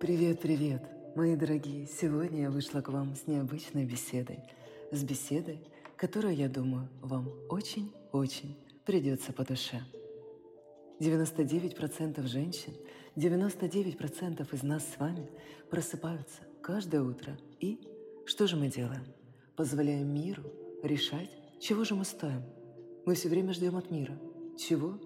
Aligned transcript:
Привет, 0.00 0.40
привет, 0.40 0.82
мои 1.14 1.36
дорогие! 1.36 1.86
Сегодня 1.86 2.44
я 2.44 2.50
вышла 2.50 2.80
к 2.80 2.88
вам 2.88 3.14
с 3.14 3.26
необычной 3.26 3.84
беседой. 3.84 4.38
С 4.90 5.04
беседой, 5.04 5.60
которая, 5.94 6.32
я 6.32 6.48
думаю, 6.48 6.88
вам 7.02 7.28
очень-очень 7.50 8.56
придется 8.86 9.34
по 9.34 9.44
душе. 9.44 9.82
99% 11.00 12.26
женщин, 12.26 12.72
99% 13.14 14.54
из 14.54 14.62
нас 14.62 14.84
с 14.84 14.98
вами 14.98 15.30
просыпаются 15.68 16.40
каждое 16.62 17.02
утро. 17.02 17.36
И 17.58 17.86
что 18.24 18.46
же 18.46 18.56
мы 18.56 18.68
делаем? 18.68 19.04
Позволяем 19.54 20.08
миру 20.14 20.44
решать, 20.82 21.28
чего 21.60 21.84
же 21.84 21.94
мы 21.94 22.06
стоим. 22.06 22.42
Мы 23.04 23.14
все 23.14 23.28
время 23.28 23.52
ждем 23.52 23.76
от 23.76 23.90
мира. 23.90 24.18
Чего? 24.56 24.98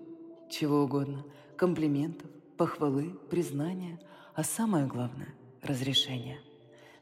Чего 0.49 0.85
угодно. 0.85 1.25
Комплиментов, 1.57 2.31
похвалы, 2.57 3.19
признания, 3.29 3.99
а 4.35 4.43
самое 4.43 4.87
главное– 4.87 5.35
разрешение. 5.63 6.41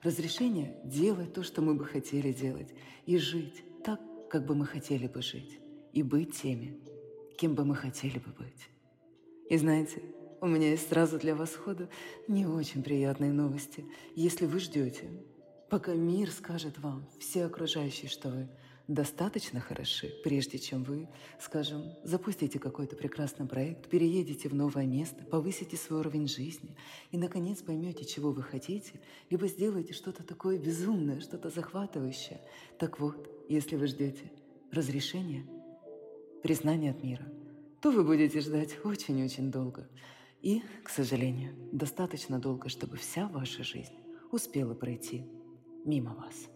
Разрешение 0.02 0.76
делать 0.84 1.32
то, 1.32 1.42
что 1.42 1.62
мы 1.62 1.74
бы 1.74 1.84
хотели 1.84 2.32
делать, 2.32 2.74
и 3.06 3.16
жить 3.18 3.64
так, 3.84 4.00
как 4.28 4.44
бы 4.46 4.54
мы 4.54 4.66
хотели 4.66 5.06
бы 5.06 5.22
жить, 5.22 5.58
и 5.92 6.02
быть 6.02 6.36
теми, 6.40 6.78
кем 7.38 7.54
бы 7.54 7.64
мы 7.64 7.74
хотели 7.74 8.18
бы 8.18 8.32
быть. 8.32 8.68
И 9.48 9.56
знаете, 9.56 10.02
у 10.40 10.46
меня 10.46 10.70
есть 10.70 10.88
сразу 10.88 11.18
для 11.18 11.34
вас 11.34 11.54
хода 11.54 11.88
не 12.28 12.46
очень 12.46 12.82
приятные 12.82 13.32
новости, 13.32 13.86
если 14.14 14.44
вы 14.44 14.58
ждете, 14.58 15.08
пока 15.70 15.94
мир 15.94 16.30
скажет 16.30 16.78
вам, 16.80 17.08
все 17.18 17.44
окружающие, 17.44 18.10
что 18.10 18.28
вы 18.28 18.48
достаточно 18.94 19.60
хороши, 19.60 20.12
прежде 20.22 20.58
чем 20.58 20.84
вы, 20.84 21.08
скажем, 21.40 21.94
запустите 22.04 22.58
какой-то 22.58 22.96
прекрасный 22.96 23.46
проект, 23.46 23.88
переедете 23.88 24.48
в 24.48 24.54
новое 24.54 24.86
место, 24.86 25.24
повысите 25.24 25.76
свой 25.76 26.00
уровень 26.00 26.28
жизни 26.28 26.76
и, 27.10 27.16
наконец, 27.16 27.62
поймете, 27.62 28.04
чего 28.04 28.32
вы 28.32 28.42
хотите, 28.42 29.00
либо 29.30 29.46
сделаете 29.46 29.94
что-то 29.94 30.22
такое 30.22 30.58
безумное, 30.58 31.20
что-то 31.20 31.48
захватывающее. 31.48 32.40
Так 32.78 33.00
вот, 33.00 33.30
если 33.48 33.76
вы 33.76 33.86
ждете 33.86 34.30
разрешения, 34.70 35.46
признания 36.42 36.90
от 36.90 37.02
мира, 37.02 37.26
то 37.80 37.90
вы 37.90 38.04
будете 38.04 38.40
ждать 38.40 38.78
очень-очень 38.84 39.50
долго. 39.50 39.88
И, 40.42 40.62
к 40.82 40.88
сожалению, 40.88 41.54
достаточно 41.72 42.38
долго, 42.38 42.68
чтобы 42.68 42.96
вся 42.96 43.28
ваша 43.28 43.62
жизнь 43.62 43.94
успела 44.30 44.74
пройти 44.74 45.24
мимо 45.84 46.14
вас. 46.14 46.48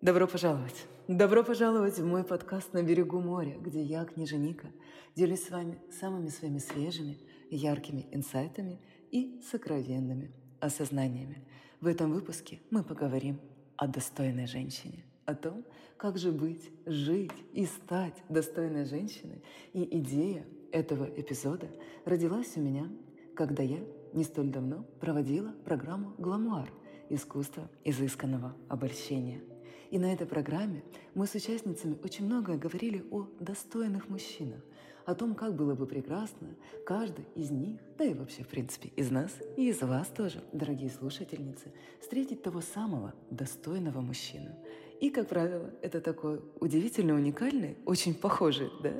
Добро 0.00 0.28
пожаловать! 0.28 0.86
Добро 1.08 1.42
пожаловать 1.42 1.98
в 1.98 2.06
мой 2.06 2.22
подкаст 2.22 2.72
«На 2.72 2.84
берегу 2.84 3.18
моря», 3.18 3.56
где 3.58 3.82
я, 3.82 4.04
княжа 4.04 4.36
Ника, 4.36 4.68
делюсь 5.16 5.42
с 5.42 5.50
вами 5.50 5.80
самыми 5.90 6.28
своими 6.28 6.58
свежими, 6.58 7.18
яркими 7.50 8.06
инсайтами 8.12 8.80
и 9.10 9.40
сокровенными 9.50 10.30
осознаниями. 10.60 11.44
В 11.80 11.88
этом 11.88 12.12
выпуске 12.12 12.60
мы 12.70 12.84
поговорим 12.84 13.40
о 13.76 13.88
достойной 13.88 14.46
женщине, 14.46 15.04
о 15.24 15.34
том, 15.34 15.64
как 15.96 16.16
же 16.16 16.30
быть, 16.30 16.70
жить 16.86 17.32
и 17.52 17.66
стать 17.66 18.14
достойной 18.28 18.84
женщиной. 18.84 19.42
И 19.72 19.98
идея 19.98 20.46
этого 20.70 21.06
эпизода 21.06 21.66
родилась 22.04 22.56
у 22.56 22.60
меня, 22.60 22.88
когда 23.34 23.64
я 23.64 23.80
не 24.12 24.22
столь 24.22 24.50
давно 24.50 24.84
проводила 25.00 25.50
программу 25.64 26.14
«Гламуар»– 26.18 26.70
искусство 27.08 27.68
изысканного 27.82 28.54
обольщения– 28.68 29.40
и 29.90 29.98
на 29.98 30.12
этой 30.12 30.26
программе 30.26 30.82
мы 31.14 31.26
с 31.26 31.34
участницами 31.34 31.96
очень 32.02 32.26
многое 32.26 32.58
говорили 32.58 33.04
о 33.10 33.26
достойных 33.40 34.08
мужчинах, 34.08 34.60
о 35.06 35.14
том, 35.14 35.34
как 35.34 35.54
было 35.54 35.74
бы 35.74 35.86
прекрасно 35.86 36.48
каждый 36.84 37.24
из 37.34 37.50
них, 37.50 37.80
да 37.96 38.04
и 38.04 38.14
вообще, 38.14 38.42
в 38.42 38.48
принципе, 38.48 38.90
из 38.96 39.10
нас 39.10 39.32
и 39.56 39.70
из 39.70 39.80
вас 39.80 40.08
тоже, 40.08 40.42
дорогие 40.52 40.90
слушательницы, 40.90 41.72
встретить 42.00 42.42
того 42.42 42.60
самого 42.60 43.14
достойного 43.30 44.00
мужчину. 44.00 44.54
И, 45.00 45.10
как 45.10 45.28
правило, 45.28 45.70
это 45.80 46.00
такой 46.00 46.42
удивительно 46.60 47.14
уникальный, 47.14 47.76
очень 47.86 48.14
похожий, 48.14 48.70
да, 48.82 48.92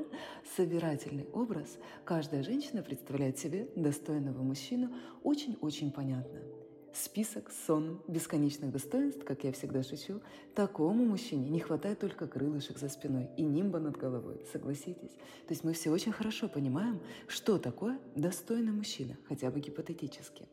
собирательный 0.56 1.26
образ. 1.32 1.76
Каждая 2.04 2.42
женщина 2.42 2.82
представляет 2.82 3.38
себе 3.38 3.68
достойного 3.74 4.42
мужчину 4.42 4.90
очень-очень 5.22 5.90
понятно– 5.90 6.40
Список 6.98 7.52
сон 7.52 8.02
бесконечных 8.08 8.72
достоинств, 8.72 9.24
как 9.24 9.44
я 9.44 9.52
всегда 9.52 9.84
шучу, 9.84 10.20
такому 10.56 11.04
мужчине 11.04 11.48
не 11.48 11.60
хватает 11.60 12.00
только 12.00 12.26
крылышек 12.26 12.76
за 12.76 12.88
спиной 12.88 13.30
и 13.36 13.44
нимба 13.44 13.78
над 13.78 13.96
головой, 13.96 14.44
согласитесь? 14.52 15.12
То 15.46 15.50
есть 15.50 15.62
мы 15.62 15.74
все 15.74 15.90
очень 15.90 16.10
хорошо 16.10 16.48
понимаем, 16.48 17.00
что 17.28 17.58
такое 17.58 18.00
достойный 18.16 18.72
мужчина, 18.72 19.16
хотя 19.28 19.48
бы 19.52 19.60
гипотетически. 19.60 20.48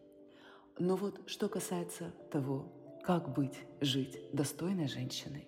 Но 0.77 0.95
вот 0.95 1.19
что 1.25 1.49
касается 1.49 2.13
того, 2.31 2.71
как 3.03 3.33
быть, 3.33 3.57
жить 3.81 4.19
достойной 4.31 4.87
женщиной, 4.87 5.47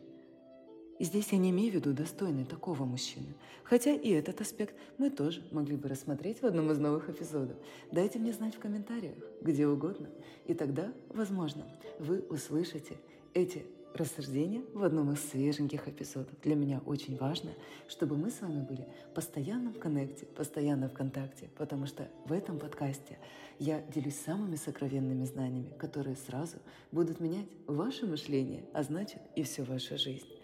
здесь 1.04 1.32
я 1.32 1.38
не 1.38 1.52
имею 1.52 1.72
в 1.72 1.76
виду 1.76 1.94
достойный 1.94 2.46
такого 2.46 2.86
мужчины. 2.86 3.36
Хотя 3.64 3.94
и 3.94 4.10
этот 4.10 4.42
аспект 4.42 4.76
мы 4.98 5.10
тоже 5.10 5.44
могли 5.52 5.76
бы 5.76 5.90
рассмотреть 5.90 6.42
в 6.42 6.46
одном 6.46 6.72
из 6.72 6.80
новых 6.80 7.10
эпизодов. 7.10 7.58
Дайте 7.92 8.20
мне 8.20 8.34
знать 8.34 8.56
в 8.56 8.60
комментариях, 8.60 9.16
где 9.42 9.68
угодно. 9.68 10.10
И 10.46 10.54
тогда, 10.54 10.94
возможно, 11.10 11.66
вы 12.00 12.20
услышите 12.30 12.98
эти 13.34 13.66
рассуждения 13.94 14.64
в 14.74 14.84
одном 14.84 15.12
из 15.12 15.24
свеженьких 15.30 15.88
эпизодов. 15.88 16.34
Для 16.44 16.56
меня 16.56 16.82
очень 16.86 17.18
важно, 17.18 17.52
чтобы 17.88 18.16
мы 18.16 18.30
с 18.30 18.42
вами 18.42 18.62
были 18.62 18.88
постоянно 19.14 19.72
в 19.72 19.80
коннекте, 19.80 20.26
постоянно 20.26 20.90
в 20.90 20.94
контакте, 20.94 21.50
потому 21.58 21.88
что 21.88 22.08
в 22.26 22.32
этом 22.32 22.60
подкасте 22.60 23.18
я 23.60 23.82
делюсь 23.94 24.20
самыми 24.20 24.56
сокровенными 24.56 25.26
знаниями, 25.26 25.74
которые 25.78 26.16
сразу 26.16 26.58
будут 26.92 27.20
менять 27.20 27.48
ваше 27.66 28.06
мышление, 28.06 28.66
а 28.74 28.84
значит 28.84 29.20
и 29.36 29.44
всю 29.44 29.64
вашу 29.64 29.98
жизнь. 29.98 30.37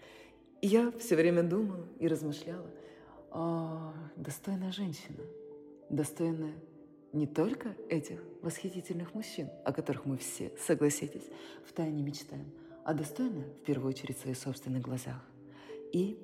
И 0.64 0.66
я 0.66 0.90
все 0.98 1.14
время 1.14 1.42
думала 1.42 1.86
и 1.98 2.08
размышляла, 2.08 2.70
а, 3.30 3.92
достойная 4.16 4.72
женщина, 4.72 5.20
достойная 5.90 6.54
не 7.12 7.26
только 7.26 7.76
этих 7.90 8.18
восхитительных 8.40 9.12
мужчин, 9.12 9.50
о 9.66 9.74
которых 9.74 10.06
мы 10.06 10.16
все, 10.16 10.54
согласитесь, 10.58 11.28
в 11.66 11.74
тайне 11.74 12.02
мечтаем, 12.02 12.50
а 12.82 12.94
достойная 12.94 13.44
в 13.44 13.64
первую 13.66 13.90
очередь 13.90 14.16
в 14.16 14.22
своих 14.22 14.38
собственных 14.38 14.80
глазах. 14.80 15.22
И 15.92 16.18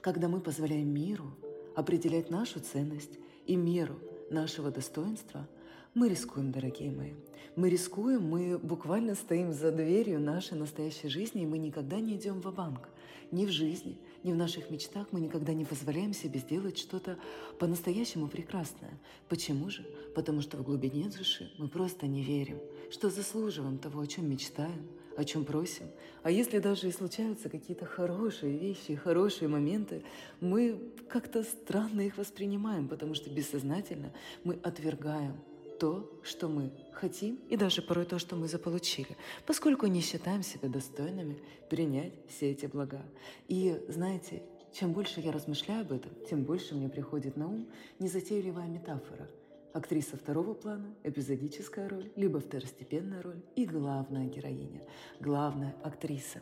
когда 0.00 0.26
мы 0.26 0.40
позволяем 0.40 0.92
миру 0.92 1.30
определять 1.76 2.28
нашу 2.28 2.58
ценность 2.58 3.20
и 3.46 3.54
меру 3.54 4.00
нашего 4.30 4.72
достоинства– 4.72 5.48
мы 5.94 6.08
рискуем, 6.08 6.52
дорогие 6.52 6.92
мои. 6.92 7.14
Мы 7.56 7.68
рискуем, 7.68 8.22
мы 8.22 8.58
буквально 8.58 9.16
стоим 9.16 9.52
за 9.52 9.72
дверью 9.72 10.20
нашей 10.20 10.56
настоящей 10.56 11.08
жизни, 11.08 11.42
и 11.42 11.46
мы 11.46 11.58
никогда 11.58 11.98
не 11.98 12.14
идем 12.14 12.40
в 12.40 12.54
банк 12.54 12.88
Ни 13.32 13.44
в 13.44 13.50
жизни, 13.50 13.98
ни 14.22 14.32
в 14.32 14.36
наших 14.36 14.70
мечтах 14.70 15.08
мы 15.10 15.20
никогда 15.20 15.52
не 15.52 15.64
позволяем 15.64 16.14
себе 16.14 16.38
сделать 16.38 16.78
что-то 16.78 17.18
по-настоящему 17.58 18.28
прекрасное. 18.28 19.00
Почему 19.28 19.68
же? 19.68 19.84
Потому 20.14 20.42
что 20.42 20.58
в 20.58 20.62
глубине 20.62 21.08
души 21.08 21.50
мы 21.58 21.66
просто 21.66 22.06
не 22.06 22.22
верим, 22.22 22.60
что 22.92 23.10
заслуживаем 23.10 23.78
того, 23.78 24.00
о 24.00 24.06
чем 24.06 24.30
мечтаем, 24.30 24.86
о 25.16 25.24
чем 25.24 25.44
просим. 25.44 25.86
А 26.22 26.30
если 26.30 26.60
даже 26.60 26.88
и 26.88 26.92
случаются 26.92 27.48
какие-то 27.48 27.84
хорошие 27.84 28.56
вещи, 28.56 28.94
хорошие 28.94 29.48
моменты, 29.48 30.04
мы 30.40 30.80
как-то 31.08 31.42
странно 31.42 32.02
их 32.02 32.16
воспринимаем, 32.16 32.86
потому 32.86 33.14
что 33.14 33.28
бессознательно 33.28 34.12
мы 34.44 34.54
отвергаем 34.62 35.34
то, 35.80 36.20
что 36.22 36.48
мы 36.48 36.70
хотим, 36.92 37.36
и 37.48 37.56
даже 37.56 37.80
порой 37.80 38.04
то, 38.04 38.18
что 38.18 38.36
мы 38.36 38.48
заполучили, 38.48 39.16
поскольку 39.46 39.86
не 39.86 40.02
считаем 40.02 40.42
себя 40.42 40.68
достойными 40.68 41.38
принять 41.70 42.12
все 42.28 42.50
эти 42.50 42.66
блага. 42.66 43.02
И 43.48 43.82
знаете, 43.88 44.42
чем 44.74 44.92
больше 44.92 45.20
я 45.20 45.32
размышляю 45.32 45.80
об 45.80 45.92
этом, 45.92 46.12
тем 46.28 46.44
больше 46.44 46.74
мне 46.74 46.90
приходит 46.90 47.36
на 47.38 47.48
ум 47.48 47.66
незатейливая 47.98 48.66
метафора. 48.66 49.26
Актриса 49.72 50.16
второго 50.18 50.52
плана, 50.52 50.94
эпизодическая 51.02 51.88
роль, 51.88 52.10
либо 52.14 52.40
второстепенная 52.40 53.22
роль 53.22 53.40
и 53.56 53.64
главная 53.64 54.26
героиня, 54.26 54.82
главная 55.18 55.74
актриса. 55.82 56.40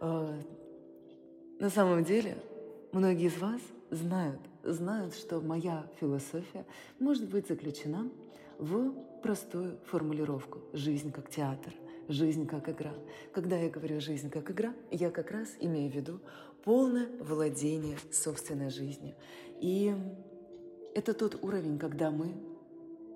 А, 0.00 0.40
на 1.58 1.70
самом 1.70 2.04
деле, 2.04 2.38
многие 2.92 3.26
из 3.26 3.38
вас 3.38 3.60
знают, 3.90 4.40
знают, 4.62 5.14
что 5.14 5.40
моя 5.40 5.84
философия 5.98 6.64
может 7.00 7.28
быть 7.28 7.48
заключена 7.48 8.08
в 8.58 8.92
простую 9.22 9.78
формулировку 9.84 10.60
«жизнь 10.72 11.12
как 11.12 11.30
театр», 11.30 11.72
«жизнь 12.08 12.46
как 12.46 12.68
игра». 12.68 12.92
Когда 13.32 13.56
я 13.56 13.70
говорю 13.70 14.00
«жизнь 14.00 14.30
как 14.30 14.50
игра», 14.50 14.74
я 14.90 15.10
как 15.10 15.30
раз 15.30 15.48
имею 15.60 15.90
в 15.90 15.94
виду 15.94 16.20
полное 16.64 17.08
владение 17.20 17.96
собственной 18.12 18.70
жизнью. 18.70 19.14
И 19.60 19.94
это 20.94 21.14
тот 21.14 21.42
уровень, 21.42 21.78
когда 21.78 22.10
мы, 22.10 22.34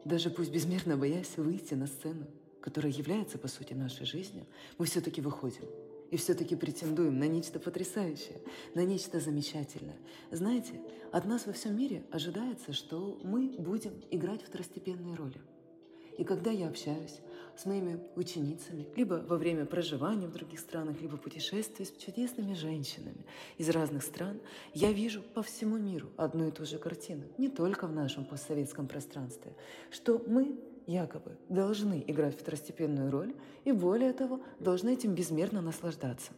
даже 0.05 0.31
пусть 0.31 0.53
безмерно 0.53 0.97
боясь 0.97 1.37
выйти 1.37 1.75
на 1.75 1.87
сцену, 1.87 2.27
которая 2.61 2.93
является, 2.93 3.39
по 3.39 3.49
сути, 3.49 3.75
нашей 3.75 4.07
жизнью, 4.07 4.47
мы 4.79 4.87
все-таки 4.87 5.21
выходим 5.21 5.65
и 6.13 6.17
все-таки 6.19 6.55
претендуем 6.55 7.19
на 7.19 7.27
нечто 7.27 7.59
потрясающее, 7.59 8.37
на 8.75 8.85
нечто 8.85 9.19
замечательное. 9.19 9.97
Знаете, 10.31 10.75
от 11.11 11.25
нас 11.25 11.47
во 11.47 11.55
всем 11.55 11.75
мире 11.77 12.05
ожидается, 12.13 12.75
что 12.75 13.19
мы 13.25 13.49
будем 13.59 13.95
играть 14.11 14.43
второстепенные 14.43 15.17
роли. 15.17 15.41
И 16.19 16.25
когда 16.25 16.51
я 16.51 16.69
общаюсь 16.69 17.21
с 17.57 17.65
моими 17.65 17.99
ученицами, 18.15 18.87
либо 18.95 19.25
во 19.27 19.39
время 19.39 19.65
проживания 19.65 20.27
в 20.27 20.33
других 20.33 20.61
странах, 20.61 21.01
либо 21.01 21.17
путешествий 21.17 21.87
с 21.87 21.93
чудесными 21.93 22.53
женщинами 22.53 23.25
из 23.57 23.71
разных 23.71 24.03
стран, 24.03 24.39
я 24.75 24.93
вижу 24.93 25.23
по 25.23 25.43
всему 25.43 25.79
миру 25.79 26.11
одну 26.19 26.49
и 26.49 26.51
ту 26.51 26.67
же 26.67 26.77
картину, 26.77 27.23
не 27.39 27.49
только 27.49 27.87
в 27.87 27.93
нашем 27.93 28.27
постсоветском 28.27 28.87
пространстве, 28.87 29.55
что 29.91 30.23
мы 30.27 30.61
якобы 30.87 31.37
должны 31.49 32.03
играть 32.07 32.39
второстепенную 32.39 33.11
роль 33.11 33.35
и, 33.65 33.73
более 33.73 34.13
того, 34.13 34.41
должны 34.59 34.95
этим 34.95 35.15
безмерно 35.15 35.61
наслаждаться. 35.61 36.33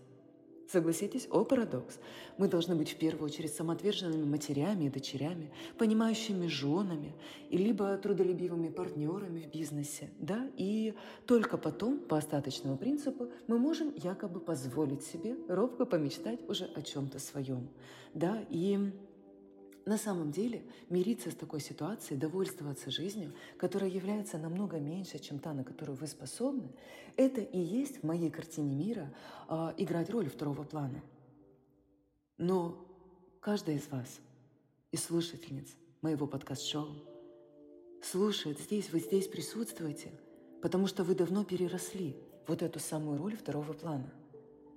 Согласитесь, 0.71 1.29
о 1.31 1.45
парадокс. 1.45 1.99
Мы 2.39 2.49
должны 2.49 2.75
быть 2.75 2.91
в 2.91 2.97
первую 2.97 3.27
очередь 3.27 3.53
самоотверженными 3.53 4.25
матерями 4.25 4.87
и 4.87 4.91
дочерями, 4.91 5.53
понимающими 5.79 6.47
женами, 6.47 7.13
и 7.51 7.59
либо 7.59 7.97
трудолюбивыми 7.99 8.69
партнерами 8.69 9.41
в 9.41 9.51
бизнесе, 9.51 10.11
да, 10.19 10.49
и 10.57 10.95
только 11.27 11.59
потом, 11.59 11.99
по 11.99 12.17
остаточному 12.17 12.79
принципу, 12.79 13.29
мы 13.47 13.59
можем 13.59 13.93
якобы 13.95 14.41
позволить 14.41 15.05
себе 15.05 15.37
робко 15.49 15.85
помечтать 15.85 16.41
уже 16.49 16.65
о 16.65 16.83
чем-то 16.83 17.19
своем, 17.19 17.69
да, 18.15 18.43
и 18.49 18.91
на 19.87 19.99
самом 19.99 20.33
деле 20.33 20.63
мириться 20.89 21.31
с 21.31 21.35
такой 21.35 21.61
ситуацией, 21.61 22.19
довольствоваться 22.19 22.91
жизнью, 22.91 23.33
которая 23.59 23.91
является 23.91 24.39
намного 24.39 24.79
меньше, 24.79 25.19
чем 25.19 25.39
та, 25.39 25.53
на 25.53 25.65
которую 25.65 25.97
вы 25.97 26.07
способны, 26.07 26.71
это 27.17 27.41
и 27.41 27.59
есть 27.59 27.99
в 27.99 28.03
моей 28.05 28.31
картине 28.31 28.75
мира 28.75 29.13
э, 29.49 29.75
играть 29.77 30.11
роль 30.11 30.29
второго 30.29 30.65
плана. 30.65 31.03
Но 32.39 32.87
каждая 33.41 33.77
из 33.77 33.89
вас, 33.89 34.21
из 34.91 35.05
слушательниц 35.05 35.69
моего 36.01 36.27
подкаст-шоу, 36.27 36.89
слушает 38.03 38.59
здесь, 38.61 38.91
вы 38.91 39.01
здесь 39.01 39.29
присутствуете, 39.29 40.13
потому 40.63 40.87
что 40.87 41.05
вы 41.05 41.15
давно 41.15 41.45
переросли 41.45 42.17
вот 42.47 42.63
эту 42.63 42.81
самую 42.81 43.19
роль 43.19 43.37
второго 43.37 43.73
плана. 43.73 44.13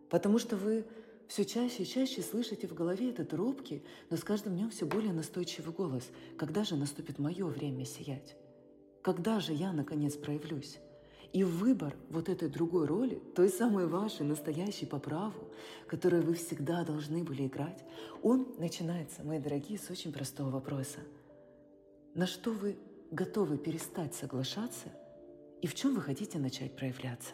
Потому 0.10 0.40
что 0.40 0.56
вы 0.56 0.86
все 1.28 1.46
чаще 1.46 1.84
и 1.84 1.86
чаще 1.86 2.22
слышите 2.22 2.68
в 2.68 2.74
голове 2.74 3.10
этот 3.10 3.34
робкий, 3.34 3.84
но 4.10 4.18
с 4.18 4.24
каждым 4.24 4.56
днем 4.56 4.70
все 4.70 4.86
более 4.86 5.14
настойчивый 5.14 5.74
голос. 5.74 6.04
Когда 6.38 6.64
же 6.64 6.76
наступит 6.76 7.20
мое 7.20 7.46
время 7.46 7.86
сиять? 7.86 8.36
Когда 9.02 9.40
же 9.40 9.54
я, 9.54 9.74
наконец, 9.74 10.16
проявлюсь? 10.16 10.80
И 11.34 11.44
выбор 11.44 11.96
вот 12.10 12.30
этой 12.30 12.50
другой 12.50 12.88
роли, 12.88 13.22
той 13.36 13.50
самой 13.50 13.88
вашей, 13.88 14.26
настоящей 14.26 14.86
по 14.86 14.98
праву, 14.98 15.50
которую 15.86 16.24
вы 16.24 16.36
всегда 16.36 16.84
должны 16.84 17.24
были 17.24 17.48
играть, 17.48 17.84
он 18.24 18.56
начинается, 18.58 19.24
мои 19.24 19.40
дорогие, 19.40 19.78
с 19.78 19.90
очень 19.90 20.14
простого 20.14 20.50
вопроса. 20.50 21.00
На 22.14 22.26
что 22.26 22.52
вы 22.52 22.78
готовы 23.12 23.58
перестать 23.58 24.16
соглашаться 24.16 24.88
и 25.62 25.68
в 25.68 25.76
чем 25.76 25.96
вы 25.96 26.02
хотите 26.02 26.40
начать 26.40 26.76
проявляться? 26.76 27.34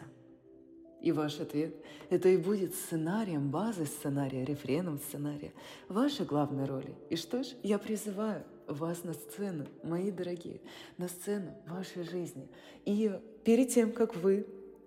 И 1.04 1.12
ваш 1.12 1.38
ответ– 1.38 1.74
это 2.08 2.30
и 2.30 2.38
будет 2.38 2.74
сценарием, 2.74 3.50
базой 3.50 3.84
сценария, 3.84 4.42
рефреном 4.42 4.98
сценария, 4.98 5.52
вашей 5.90 6.24
главной 6.24 6.64
роли. 6.64 6.94
И 7.10 7.16
что 7.16 7.42
ж, 7.44 7.48
я 7.62 7.78
призываю 7.78 8.42
вас 8.66 9.04
на 9.04 9.12
сцену, 9.12 9.66
мои 9.82 10.10
дорогие, 10.10 10.62
на 10.96 11.08
сцену 11.08 11.52
вашей 11.66 12.04
жизни. 12.04 12.48
И 12.86 13.20
перед 13.44 13.68
тем, 13.68 13.92
как 13.92 14.16
вы 14.16 14.46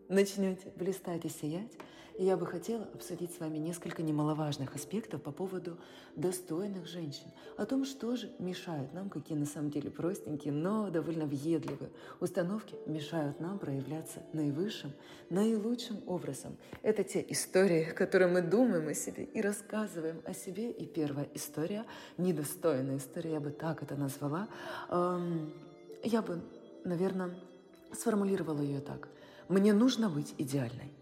начнете 0.10 0.72
блистать 0.76 1.24
и 1.24 1.30
сиять, 1.30 1.74
я 2.18 2.36
бы 2.36 2.46
хотела 2.46 2.86
обсудить 2.94 3.34
с 3.34 3.40
вами 3.40 3.58
несколько 3.58 4.02
немаловажных 4.02 4.76
аспектов 4.76 5.22
по 5.22 5.32
поводу 5.32 5.78
достойных 6.16 6.88
женщин, 6.88 7.28
о 7.58 7.66
том, 7.66 7.86
что 7.86 8.16
же 8.16 8.32
мешает 8.40 8.94
нам, 8.94 9.10
какие 9.10 9.38
на 9.38 9.46
самом 9.46 9.70
деле 9.70 9.92
простенькие, 9.92 10.52
но 10.52 10.90
довольно 10.90 11.26
въедливые 11.26 11.92
установки 12.20 12.76
мешают 12.86 13.40
нам 13.40 13.60
проявляться 13.60 14.24
наивысшим, 14.34 14.94
наилучшим 15.30 15.98
образом. 16.08 16.58
Это 16.82 17.04
те 17.04 17.24
истории, 17.30 17.84
которые 17.84 18.30
мы 18.30 18.42
думаем 18.42 18.88
о 18.88 18.94
себе 18.94 19.24
и 19.24 19.42
рассказываем 19.42 20.22
о 20.26 20.34
себе. 20.34 20.72
И 20.72 20.86
первая 20.86 21.28
история, 21.34 21.86
недостойная 22.18 22.98
история, 22.98 23.34
я 23.34 23.40
бы 23.40 23.52
так 23.52 23.84
это 23.84 23.96
назвала, 23.96 24.48
я 26.04 26.22
бы, 26.22 26.42
наверное, 26.84 27.36
сформулировала 27.94 28.62
ее 28.62 28.82
так. 28.82 29.10
Мне 29.50 29.74
нужно 29.74 30.10
быть 30.10 30.34
идеальной. 30.38 30.97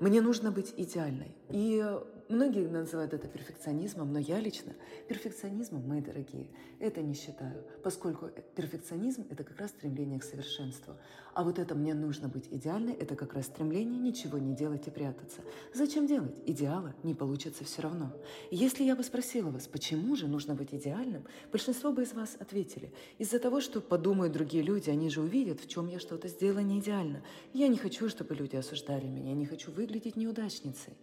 Мне 0.00 0.20
нужно 0.20 0.50
быть 0.50 0.74
идеальной. 0.76 1.36
И 1.50 1.84
многие 2.28 2.66
называют 2.68 3.12
это 3.12 3.28
перфекционизмом, 3.28 4.12
но 4.12 4.18
я 4.18 4.40
лично 4.40 4.72
перфекционизмом, 5.08 5.86
мои 5.86 6.00
дорогие, 6.00 6.48
это 6.80 7.02
не 7.02 7.14
считаю, 7.14 7.64
поскольку 7.82 8.28
перфекционизм– 8.54 9.26
это 9.30 9.44
как 9.44 9.58
раз 9.58 9.70
стремление 9.70 10.20
к 10.20 10.24
совершенству. 10.24 10.94
А 11.34 11.42
вот 11.42 11.58
это 11.58 11.74
«мне 11.74 11.94
нужно 11.94 12.28
быть 12.28 12.48
идеальной»– 12.50 12.92
это 13.00 13.16
как 13.16 13.34
раз 13.34 13.46
стремление 13.46 13.98
ничего 13.98 14.38
не 14.38 14.54
делать 14.54 14.86
и 14.86 14.90
прятаться. 14.90 15.40
Зачем 15.72 16.06
делать? 16.06 16.40
Идеала 16.46 16.94
не 17.02 17.14
получится 17.14 17.64
все 17.64 17.82
равно. 17.82 18.12
Если 18.50 18.84
я 18.84 18.94
бы 18.94 19.02
спросила 19.02 19.50
вас, 19.50 19.66
почему 19.66 20.14
же 20.14 20.28
нужно 20.28 20.54
быть 20.54 20.72
идеальным, 20.72 21.24
большинство 21.50 21.92
бы 21.92 22.02
из 22.02 22.12
вас 22.12 22.36
ответили. 22.38 22.92
Из-за 23.18 23.38
того, 23.38 23.60
что 23.60 23.80
подумают 23.80 24.32
другие 24.32 24.62
люди, 24.62 24.90
они 24.90 25.10
же 25.10 25.20
увидят, 25.20 25.60
в 25.60 25.68
чем 25.68 25.88
я 25.88 25.98
что-то 25.98 26.28
сделала 26.28 26.60
не 26.60 26.78
идеально. 26.78 27.22
Я 27.52 27.68
не 27.68 27.78
хочу, 27.78 28.08
чтобы 28.08 28.34
люди 28.34 28.56
осуждали 28.56 29.06
меня, 29.06 29.30
я 29.30 29.34
не 29.34 29.46
хочу 29.46 29.72
выглядеть 29.72 30.16
неудачницей. 30.16 30.94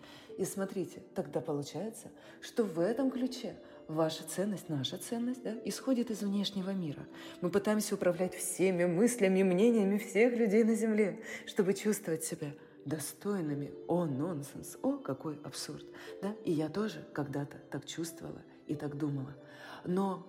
И 0.42 0.46
смотрите, 0.46 1.04
тогда 1.14 1.40
получается, 1.40 2.08
что 2.42 2.64
в 2.64 2.80
этом 2.80 3.12
ключе– 3.12 3.56
Ваша 3.88 4.24
ценность, 4.24 4.70
наша 4.70 4.98
ценность, 4.98 5.44
да, 5.44 5.54
исходит 5.66 6.12
из 6.12 6.22
внешнего 6.22 6.70
мира. 6.70 7.06
Мы 7.42 7.50
пытаемся 7.50 7.96
управлять 7.96 8.34
всеми 8.34 8.86
мыслями, 8.86 9.44
мнениями 9.44 9.98
всех 9.98 10.38
людей 10.38 10.64
на 10.64 10.76
Земле, 10.76 11.22
чтобы 11.46 11.74
чувствовать 11.74 12.24
себя 12.24 12.54
достойными. 12.86 13.74
О, 13.90 14.06
нонсенс! 14.06 14.78
О, 14.82 14.94
какой 14.94 15.38
абсурд! 15.44 15.86
Да? 16.22 16.34
И 16.46 16.54
я 16.54 16.70
тоже 16.70 17.06
когда-то 17.12 17.58
так 17.70 17.86
чувствовала 17.86 18.42
и 18.66 18.76
так 18.76 18.98
думала. 18.98 19.36
Но 19.84 20.26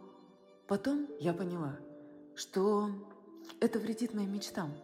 потом 0.66 1.06
я 1.20 1.32
поняла, 1.32 1.78
что 2.34 2.90
это 3.60 3.78
вредит 3.78 4.12
моим 4.12 4.32
мечтам. 4.32 4.74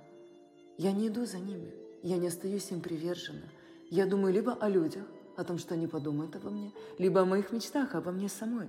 Я 0.76 0.92
не 0.92 1.08
иду 1.08 1.26
за 1.26 1.38
ними, 1.38 1.74
я 2.04 2.16
не 2.16 2.28
остаюсь 2.28 2.70
им 2.70 2.80
привержена. 2.80 3.48
Я 3.90 4.06
думаю 4.06 4.32
либо 4.32 4.52
о 4.52 4.68
людях, 4.68 5.04
о 5.38 5.44
том, 5.44 5.58
что 5.58 5.74
они 5.74 5.86
подумают 5.86 6.36
обо 6.36 6.50
мне, 6.50 6.72
либо 6.98 7.20
о 7.20 7.24
моих 7.24 7.52
мечтах 7.52 7.94
обо 7.94 8.10
мне 8.10 8.28
самой. 8.28 8.68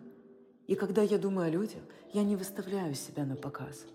И 0.68 0.76
когда 0.76 1.02
я 1.02 1.18
думаю 1.18 1.48
о 1.48 1.50
людях, 1.50 1.82
я 2.14 2.24
не 2.24 2.36
выставляю 2.36 2.94
себя 2.94 3.26
на 3.26 3.36
показ. 3.36 3.86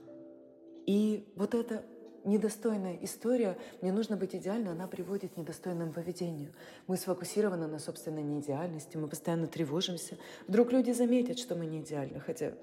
И 0.87 1.33
вот 1.37 1.55
эта 1.55 1.85
недостойная 2.25 2.99
история, 3.03 3.57
мне 3.81 3.93
нужно 3.93 4.17
быть 4.17 4.35
идеальной, 4.35 4.73
она 4.73 4.87
приводит 4.87 5.35
к 5.35 5.37
недостойному 5.37 5.93
поведению. 5.93 6.53
Мы 6.87 6.97
сфокусированы 6.97 7.67
на 7.67 7.79
собственной 7.79 8.23
неидеальности, 8.23 8.97
мы 8.97 9.09
постоянно 9.09 9.47
тревожимся. 9.47 10.17
Вдруг 10.49 10.73
люди 10.73 10.91
заметят, 10.91 11.39
что 11.39 11.55
мы 11.55 11.67
не 11.67 11.81
идеальны, 11.81 12.21
хотя, 12.21 12.55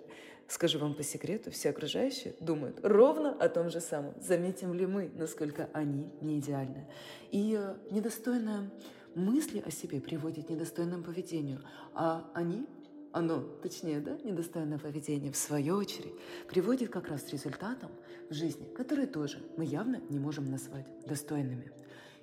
скажу 0.48 0.80
вам 0.80 0.96
по 0.96 1.04
секрету, 1.04 1.52
все 1.52 1.70
окружающие 1.70 2.34
думают 2.40 2.80
ровно 2.84 3.32
о 3.32 3.50
том 3.50 3.70
же 3.70 3.80
самом. 3.80 4.14
Заметим 4.22 4.74
ли 4.74 4.86
мы, 4.86 5.12
насколько 5.16 5.70
они 5.74 6.12
не 6.22 6.40
идеальны. 6.40 6.88
И 7.30 7.56
э, 7.58 7.76
недостойная 7.92 8.70
мысли 9.16 9.64
о 9.66 9.72
себе 9.72 10.00
приводят 10.00 10.48
к 10.48 10.50
недостойному 10.50 11.04
поведению, 11.04 11.62
а 11.94 12.30
они, 12.34 12.66
оно, 13.12 13.42
точнее, 13.62 14.00
да, 14.00 14.18
недостойное 14.24 14.80
поведение, 14.80 15.32
в 15.32 15.38
свою 15.38 15.76
очередь, 15.76 16.14
приводит 16.48 16.90
как 16.90 17.08
раз 17.08 17.22
к 17.24 17.30
результатам 17.30 17.92
в 18.30 18.34
жизни, 18.34 18.66
которые 18.74 19.08
тоже 19.08 19.40
мы 19.58 19.66
явно 19.66 20.02
не 20.10 20.20
можем 20.20 20.50
назвать 20.50 20.86
достойными. 21.06 21.72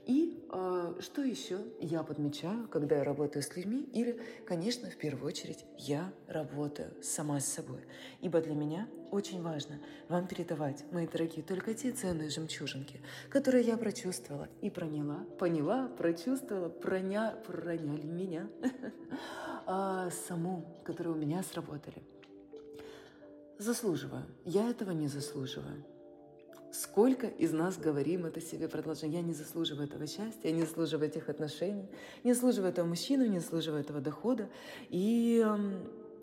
И 0.07 0.43
э, 0.51 0.95
что 1.01 1.23
еще 1.23 1.59
я 1.81 2.03
подмечаю, 2.03 2.67
когда 2.69 2.97
я 2.97 3.05
работаю 3.05 3.43
с 3.43 3.55
людьми, 3.55 3.87
или, 3.93 4.19
конечно, 4.47 4.89
в 4.89 4.97
первую 4.97 5.27
очередь, 5.27 5.67
я 5.77 6.11
работаю 6.27 6.95
сама 7.03 7.41
с 7.41 7.47
собой. 7.47 7.81
Ибо 8.23 8.41
для 8.41 8.55
меня 8.55 8.89
очень 9.11 9.43
важно 9.43 9.81
вам 10.09 10.27
передавать, 10.27 10.85
мои 10.93 11.07
дорогие, 11.07 11.43
только 11.43 11.75
те 11.75 11.93
ценные 11.93 12.31
жемчужинки, 12.31 13.01
которые 13.31 13.65
я 13.65 13.77
прочувствовала 13.77 14.49
и 14.61 14.71
проняла, 14.71 15.25
поняла, 15.39 15.89
прочувствовала, 15.89 16.69
проня, 16.69 17.37
проняли 17.47 18.07
меня, 18.07 18.49
а 19.67 20.11
саму, 20.11 20.83
которые 20.85 21.15
у 21.15 21.19
меня 21.19 21.43
сработали. 21.43 22.03
Заслуживаю. 23.59 24.25
Я 24.45 24.71
этого 24.71 24.93
не 24.93 25.09
заслуживаю. 25.09 25.85
Сколько 26.71 27.27
из 27.27 27.53
нас 27.53 27.79
говорим 27.79 28.27
это 28.27 28.41
себе, 28.41 28.69
продолжаем, 28.69 29.13
я 29.13 29.23
не 29.23 29.33
заслуживаю 29.33 29.89
этого 29.89 30.07
счастья, 30.07 30.49
я 30.49 30.53
не 30.53 30.63
заслуживаю 30.63 31.09
этих 31.09 31.31
отношений, 31.31 31.89
не 32.25 32.35
заслуживаю 32.35 32.71
этого 32.71 32.87
мужчину, 32.87 33.25
не 33.25 33.41
заслуживаю 33.41 33.81
этого 33.81 34.01
дохода. 34.01 34.51
И 34.91 35.43
э, 35.45 35.59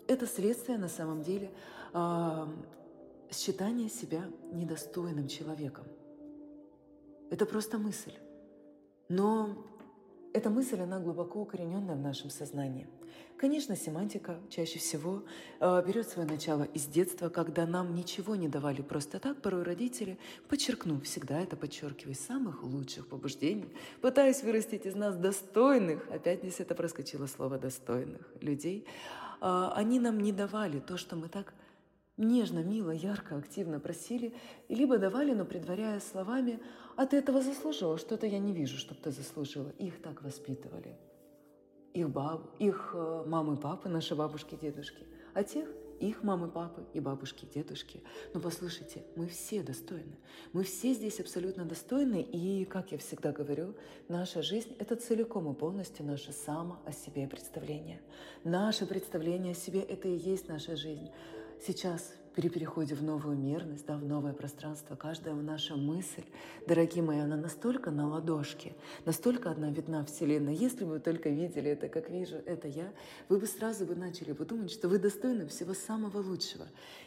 это 0.08 0.26
следствие 0.26 0.78
на 0.78 0.88
самом 0.88 1.22
деле 1.22 1.50
э, 1.92 2.46
считания 3.30 3.88
себя 3.88 4.24
недостойным 4.52 5.28
человеком. 5.28 5.84
Это 7.30 7.46
просто 7.46 7.78
мысль. 7.78 8.12
Но 9.08 9.64
эта 10.32 10.50
мысль, 10.50 10.80
она 10.80 11.00
глубоко 11.00 11.40
укорененная 11.40 11.96
в 11.96 12.00
нашем 12.00 12.30
сознании. 12.30 12.86
Конечно, 13.36 13.76
семантика 13.76 14.38
чаще 14.48 14.78
всего 14.78 15.22
э, 15.60 15.82
берет 15.86 16.08
свое 16.08 16.26
начало 16.26 16.62
из 16.62 16.86
детства, 16.86 17.28
когда 17.28 17.66
нам 17.66 17.94
ничего 17.94 18.34
не 18.34 18.48
давали 18.48 18.80
просто 18.80 19.18
так. 19.18 19.42
Порой 19.42 19.62
родители, 19.62 20.18
подчеркну, 20.48 21.00
всегда 21.00 21.40
это 21.40 21.56
подчеркиваю, 21.56 22.14
самых 22.14 22.62
лучших 22.62 23.08
побуждений, 23.08 23.68
пытаясь 24.00 24.42
вырастить 24.42 24.86
из 24.86 24.94
нас 24.94 25.16
достойных, 25.16 26.08
опять 26.10 26.40
здесь 26.40 26.60
это 26.60 26.74
проскочило 26.74 27.26
слово 27.26 27.58
«достойных» 27.58 28.32
людей, 28.40 28.86
они 29.40 30.00
нам 30.00 30.20
не 30.20 30.32
давали 30.32 30.80
то, 30.80 30.96
что 30.96 31.16
мы 31.16 31.28
так 31.28 31.54
нежно, 32.16 32.60
мило, 32.60 32.90
ярко, 32.90 33.36
активно 33.36 33.80
просили, 33.80 34.34
либо 34.68 34.98
давали, 34.98 35.32
но 35.32 35.44
предваряя 35.44 36.00
словами 36.00 36.60
«а 36.96 37.06
ты 37.06 37.18
этого 37.18 37.42
заслужила, 37.42 37.98
что-то 37.98 38.26
я 38.26 38.38
не 38.38 38.52
вижу, 38.52 38.78
чтобы 38.78 39.00
ты 39.00 39.10
заслужила». 39.10 39.70
Их 39.78 40.00
так 40.00 40.22
воспитывали. 40.22 40.96
Их 41.92 42.08
баб, 42.10 42.54
их 42.58 42.92
э, 42.94 43.24
мамы, 43.26 43.56
папы, 43.56 43.88
наши 43.88 44.14
бабушки, 44.14 44.56
дедушки. 44.60 45.04
А 45.34 45.42
тех 45.42 45.68
их 46.00 46.22
мамы, 46.22 46.48
папы 46.48 46.84
и 46.94 47.00
бабушки, 47.00 47.46
дедушки. 47.54 48.02
Но 48.34 48.40
послушайте, 48.40 49.04
мы 49.16 49.26
все 49.26 49.62
достойны. 49.62 50.16
Мы 50.52 50.64
все 50.64 50.92
здесь 50.92 51.20
абсолютно 51.20 51.64
достойны. 51.64 52.22
И, 52.22 52.64
как 52.64 52.92
я 52.92 52.98
всегда 52.98 53.32
говорю, 53.32 53.74
наша 54.08 54.42
жизнь– 54.42 54.74
это 54.78 54.96
целиком 54.96 55.50
и 55.50 55.54
полностью 55.54 56.04
наше 56.04 56.32
само 56.32 56.78
о 56.84 56.92
себе 56.92 57.26
представление. 57.26 58.00
Наше 58.44 58.86
представление 58.86 59.52
о 59.52 59.56
себе– 59.56 59.80
это 59.82 60.08
и 60.08 60.16
есть 60.16 60.48
наша 60.48 60.76
жизнь. 60.76 61.10
Сейчас 61.66 62.12
при 62.36 62.50
переходе 62.50 62.94
в 62.94 63.02
новую 63.02 63.34
мерность, 63.38 63.86
да, 63.86 63.96
в 63.96 64.04
новое 64.04 64.34
пространство, 64.34 64.94
каждая 64.94 65.34
наша 65.34 65.74
мысль, 65.74 66.22
дорогие 66.68 67.02
мои, 67.02 67.18
она 67.18 67.34
настолько 67.34 67.90
на 67.90 68.06
ладошке, 68.06 68.74
настолько 69.06 69.50
одна 69.50 69.70
видна 69.70 70.04
Вселенной. 70.04 70.54
Если 70.54 70.84
бы 70.84 70.90
вы 70.92 71.00
только 71.00 71.30
видели 71.30 71.70
это, 71.70 71.88
как 71.88 72.10
вижу, 72.10 72.36
это 72.44 72.68
я, 72.68 72.92
вы 73.30 73.38
бы 73.38 73.46
сразу 73.46 73.86
бы 73.86 73.94
начали 73.94 74.32
бы 74.32 74.44
думать, 74.44 74.70
что 74.70 74.86
вы 74.86 74.98
достойны 74.98 75.46
всего 75.46 75.72
самого 75.72 76.18
лучшего. 76.18 76.66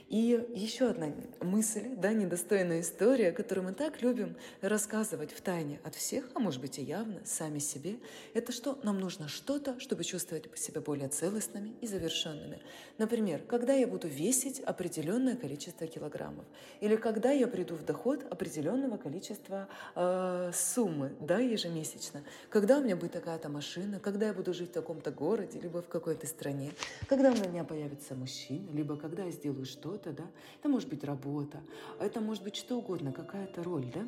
И 0.10 0.44
еще 0.56 0.88
одна 0.88 1.14
мысль, 1.40 1.88
да, 1.96 2.14
недостойная 2.14 2.82
история, 2.82 3.32
которую 3.32 3.66
мы 3.66 3.74
так 3.74 4.02
любим 4.02 4.36
рассказывать 4.60 5.32
в 5.32 5.40
тайне 5.42 5.80
от 5.84 5.94
всех, 5.94 6.26
а 6.34 6.40
может 6.40 6.60
быть 6.62 6.80
и 6.80 6.82
явно, 6.82 7.22
сами 7.26 7.60
себе, 7.60 7.98
это 8.34 8.52
что 8.52 8.80
нам 8.82 9.00
нужно 9.00 9.28
что-то, 9.28 9.80
чтобы 9.80 10.04
чувствовать 10.04 10.46
себя 10.58 10.82
более 10.82 11.10
целостными 11.10 11.76
и 11.80 11.86
завершенными. 11.86 12.60
Например, 12.98 13.40
когда 13.48 13.74
я 13.74 13.86
буду 13.86 14.08
весить 14.08 14.60
определенное 14.62 15.36
количество 15.36 15.86
килограммов, 15.86 16.46
или 16.82 16.96
когда 16.96 17.30
я 17.30 17.48
приду 17.48 17.76
в 17.76 17.86
доход 17.86 18.26
определенного 18.32 18.98
количества 18.98 19.68
э, 19.94 20.52
суммы, 20.56 21.14
да, 21.20 21.38
ежемесячно, 21.38 22.24
когда 22.50 22.80
у 22.80 22.82
меня 22.82 22.96
будет 22.96 23.12
такая-то 23.12 23.50
машина, 23.50 24.00
когда 24.00 24.26
я 24.26 24.34
буду 24.34 24.56
жить 24.56 24.72
в 24.72 24.74
таком-то 24.74 25.12
городе, 25.12 25.60
либо 25.60 25.84
в 25.84 25.88
какой-то 25.88 26.26
стране, 26.26 26.72
когда 27.08 27.32
у 27.32 27.36
меня 27.36 27.64
появится 27.64 28.16
мужчина, 28.16 28.72
либо 28.72 28.98
когда 28.98 29.26
я 29.26 29.32
сделаю 29.32 29.66
что-то, 29.66 29.99
что-то, 30.00 30.24
да, 30.24 30.32
это 30.60 30.70
может 30.70 30.90
быть 30.90 31.04
работа, 31.04 31.62
это 32.00 32.22
может 32.22 32.44
быть 32.44 32.56
что 32.56 32.78
угодно, 32.78 33.12
какая-то 33.12 33.64
роль, 33.64 33.92
да. 33.94 34.08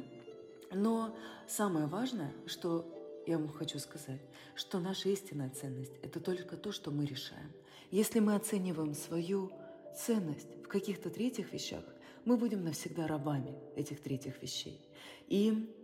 Но 0.73 1.15
самое 1.47 1.85
важное, 1.87 2.33
что 2.45 2.85
я 3.27 3.37
вам 3.37 3.49
хочу 3.49 3.77
сказать, 3.79 4.21
что 4.55 4.79
наша 4.79 5.09
истинная 5.09 5.49
ценность– 5.49 5.93
это 6.01 6.19
только 6.19 6.55
то, 6.55 6.71
что 6.71 6.91
мы 6.91 7.05
решаем. 7.05 7.51
Если 7.91 8.19
мы 8.19 8.35
оцениваем 8.35 8.93
свою 8.93 9.51
ценность 9.97 10.47
в 10.63 10.67
каких-то 10.67 11.09
третьих 11.09 11.51
вещах, 11.51 11.83
мы 12.23 12.37
будем 12.37 12.63
навсегда 12.63 13.07
рабами 13.07 13.53
этих 13.75 14.01
третьих 14.01 14.41
вещей. 14.41 14.79
И 15.27 15.75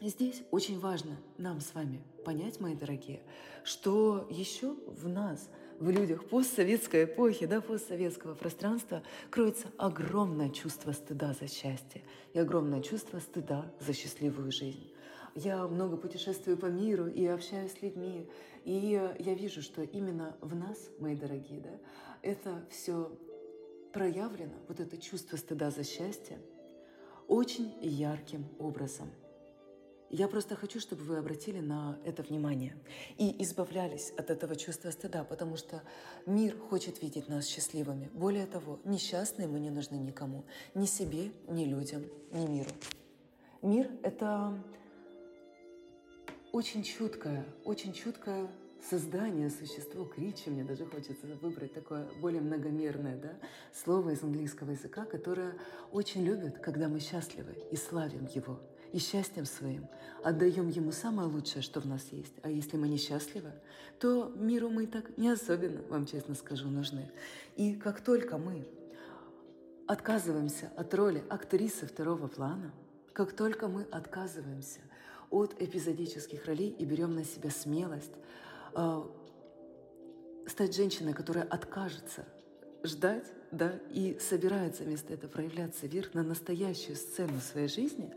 здесь 0.00 0.42
очень 0.50 0.78
важно 0.78 1.16
нам 1.38 1.60
с 1.60 1.74
вами 1.74 2.02
понять, 2.24 2.60
мои 2.60 2.74
дорогие, 2.74 3.22
что 3.64 4.26
еще 4.30 4.74
в 4.86 5.08
нас– 5.08 5.48
в 5.78 5.90
людях 5.90 6.24
постсоветской 6.28 7.04
эпохи, 7.04 7.46
да, 7.46 7.60
постсоветского 7.60 8.34
пространства 8.34 9.02
кроется 9.30 9.68
огромное 9.76 10.50
чувство 10.50 10.92
стыда 10.92 11.34
за 11.34 11.48
счастье 11.48 12.02
и 12.32 12.38
огромное 12.38 12.80
чувство 12.80 13.18
стыда 13.18 13.70
за 13.80 13.92
счастливую 13.92 14.52
жизнь. 14.52 14.92
Я 15.34 15.66
много 15.66 15.98
путешествую 15.98 16.56
по 16.56 16.66
миру 16.66 17.08
и 17.08 17.26
общаюсь 17.26 17.72
с 17.72 17.82
людьми, 17.82 18.28
и 18.64 18.98
я 19.18 19.34
вижу, 19.34 19.60
что 19.60 19.82
именно 19.82 20.34
в 20.40 20.54
нас, 20.54 20.78
мои 20.98 21.14
дорогие, 21.14 21.60
да, 21.60 21.78
это 22.22 22.64
все 22.70 23.12
проявлено, 23.92 24.54
вот 24.68 24.80
это 24.80 24.96
чувство 24.96 25.36
стыда 25.36 25.70
за 25.70 25.84
счастье, 25.84 26.38
очень 27.28 27.74
ярким 27.82 28.46
образом– 28.58 29.10
я 30.10 30.28
просто 30.28 30.54
хочу, 30.54 30.78
чтобы 30.78 31.02
вы 31.02 31.18
обратили 31.18 31.60
на 31.60 31.98
это 32.04 32.22
внимание 32.22 32.76
и 33.18 33.42
избавлялись 33.42 34.12
от 34.16 34.30
этого 34.30 34.54
чувства 34.54 34.90
стыда, 34.90 35.24
потому 35.24 35.56
что 35.56 35.82
мир 36.26 36.56
хочет 36.56 37.02
видеть 37.02 37.28
нас 37.28 37.46
счастливыми. 37.46 38.08
Более 38.12 38.46
того, 38.46 38.78
несчастные 38.84 39.48
мы 39.48 39.58
не 39.58 39.70
нужны 39.70 39.96
никому, 39.96 40.44
ни 40.74 40.86
себе, 40.86 41.32
ни 41.48 41.64
людям, 41.64 42.04
ни 42.32 42.46
миру. 42.46 42.70
Мир— 43.62 43.90
это 44.02 44.62
очень 46.52 46.84
чуткое, 46.84 47.44
очень 47.64 47.92
чуткое 47.92 48.48
создание, 48.88 49.50
существо, 49.50 50.04
кричи, 50.04 50.50
мне 50.50 50.62
даже 50.62 50.86
хочется 50.86 51.26
выбрать 51.42 51.74
такое 51.74 52.08
более 52.20 52.40
многомерное 52.40 53.16
да, 53.16 53.32
слово 53.74 54.10
из 54.10 54.22
английского 54.22 54.70
языка, 54.70 55.04
которое 55.04 55.54
очень 55.90 56.22
любит, 56.22 56.58
когда 56.58 56.88
мы 56.88 57.00
счастливы 57.00 57.56
и 57.72 57.76
славим 57.76 58.26
его– 58.32 58.60
и 58.96 58.98
счастьем 58.98 59.44
своим 59.44 59.88
отдаем 60.24 60.68
Ему 60.68 60.90
самое 60.90 61.28
лучшее, 61.28 61.60
что 61.60 61.80
в 61.80 61.86
нас 61.86 62.02
есть. 62.12 62.32
А 62.42 62.48
если 62.48 62.78
мы 62.78 62.88
несчастливы, 62.88 63.52
то 64.00 64.32
миру 64.34 64.70
мы 64.70 64.86
так 64.86 65.18
не 65.18 65.28
особенно, 65.28 65.82
вам 65.90 66.06
честно 66.06 66.34
скажу, 66.34 66.68
нужны. 66.68 67.10
И 67.56 67.74
как 67.74 68.00
только 68.00 68.38
мы 68.38 68.66
отказываемся 69.86 70.72
от 70.76 70.94
роли 70.94 71.22
актрисы 71.28 71.86
второго 71.86 72.26
плана, 72.26 72.72
как 73.12 73.36
только 73.36 73.68
мы 73.68 73.82
отказываемся 73.82 74.80
от 75.28 75.60
эпизодических 75.60 76.46
ролей 76.46 76.70
и 76.70 76.86
берем 76.86 77.14
на 77.14 77.24
себя 77.24 77.50
смелость 77.50 78.14
э, 78.74 79.02
стать 80.46 80.74
женщиной, 80.74 81.12
которая 81.12 81.44
откажется 81.44 82.24
ждать, 82.86 83.24
да, 83.50 83.78
и 83.90 84.18
собирается 84.20 84.84
вместо 84.84 85.14
этого 85.14 85.30
проявляться 85.30 85.86
вверх 85.86 86.14
на 86.14 86.22
настоящую 86.22 86.96
сцену 86.96 87.40
своей 87.40 87.68
жизни, 87.68 88.12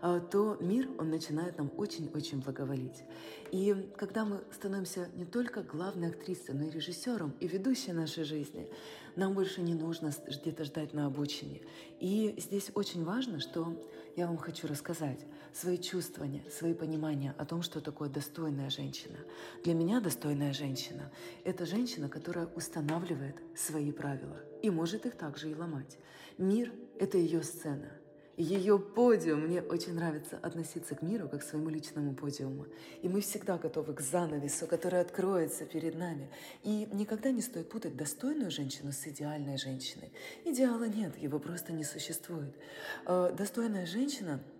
а, 0.00 0.20
то 0.20 0.56
мир, 0.60 0.88
он 0.98 1.10
начинает 1.10 1.58
нам 1.58 1.70
очень-очень 1.76 2.40
благоволить. 2.40 3.02
И 3.50 3.74
когда 3.96 4.24
мы 4.24 4.40
становимся 4.52 5.08
не 5.14 5.24
только 5.24 5.62
главной 5.62 6.08
актрисой, 6.08 6.54
но 6.54 6.64
и 6.64 6.70
режиссером 6.70 7.34
и 7.40 7.48
ведущей 7.48 7.92
нашей 7.92 8.24
жизни, 8.24 8.68
нам 9.16 9.34
больше 9.34 9.60
не 9.62 9.74
нужно 9.74 10.12
где-то 10.26 10.64
ждать 10.64 10.92
на 10.92 11.06
обочине. 11.06 11.62
И 11.98 12.34
здесь 12.38 12.70
очень 12.74 13.04
важно, 13.04 13.40
что 13.40 13.74
я 14.18 14.26
вам 14.26 14.36
хочу 14.36 14.66
рассказать 14.66 15.24
свои 15.52 15.78
чувствования, 15.78 16.42
свои 16.50 16.74
понимания 16.74 17.36
о 17.38 17.44
том, 17.44 17.62
что 17.62 17.80
такое 17.80 18.08
достойная 18.08 18.68
женщина. 18.68 19.16
Для 19.62 19.74
меня 19.74 20.00
достойная 20.00 20.52
женщина– 20.52 21.12
это 21.44 21.64
женщина, 21.64 22.08
которая 22.08 22.46
устанавливает 22.46 23.36
свои 23.56 23.92
правила 23.92 24.40
и 24.60 24.70
может 24.70 25.06
их 25.06 25.14
также 25.16 25.50
и 25.50 25.54
ломать. 25.54 25.98
Мир– 26.36 26.72
это 26.98 27.16
ее 27.16 27.44
сцена– 27.44 27.92
ее 28.42 28.78
подиум. 28.78 29.40
Мне 29.40 29.60
очень 29.62 29.94
нравится 29.94 30.38
относиться 30.38 30.94
к 30.94 31.02
миру 31.02 31.28
как 31.28 31.40
к 31.40 31.44
своему 31.44 31.68
личному 31.68 32.14
подиуму. 32.14 32.66
И 33.02 33.08
мы 33.08 33.20
всегда 33.20 33.58
готовы 33.58 33.94
к 33.94 34.00
занавесу, 34.00 34.66
который 34.66 35.00
откроется 35.00 35.64
перед 35.64 35.96
нами. 35.96 36.30
И 36.62 36.88
никогда 36.92 37.30
не 37.30 37.42
стоит 37.42 37.68
путать 37.68 37.96
достойную 37.96 38.50
женщину 38.50 38.92
с 38.92 39.06
идеальной 39.06 39.58
женщиной. 39.58 40.12
Идеала 40.44 40.84
нет, 40.84 41.18
его 41.18 41.38
просто 41.38 41.72
не 41.72 41.84
существует. 41.84 42.54
Э, 43.06 43.34
достойная 43.36 43.86
женщина– 43.86 44.40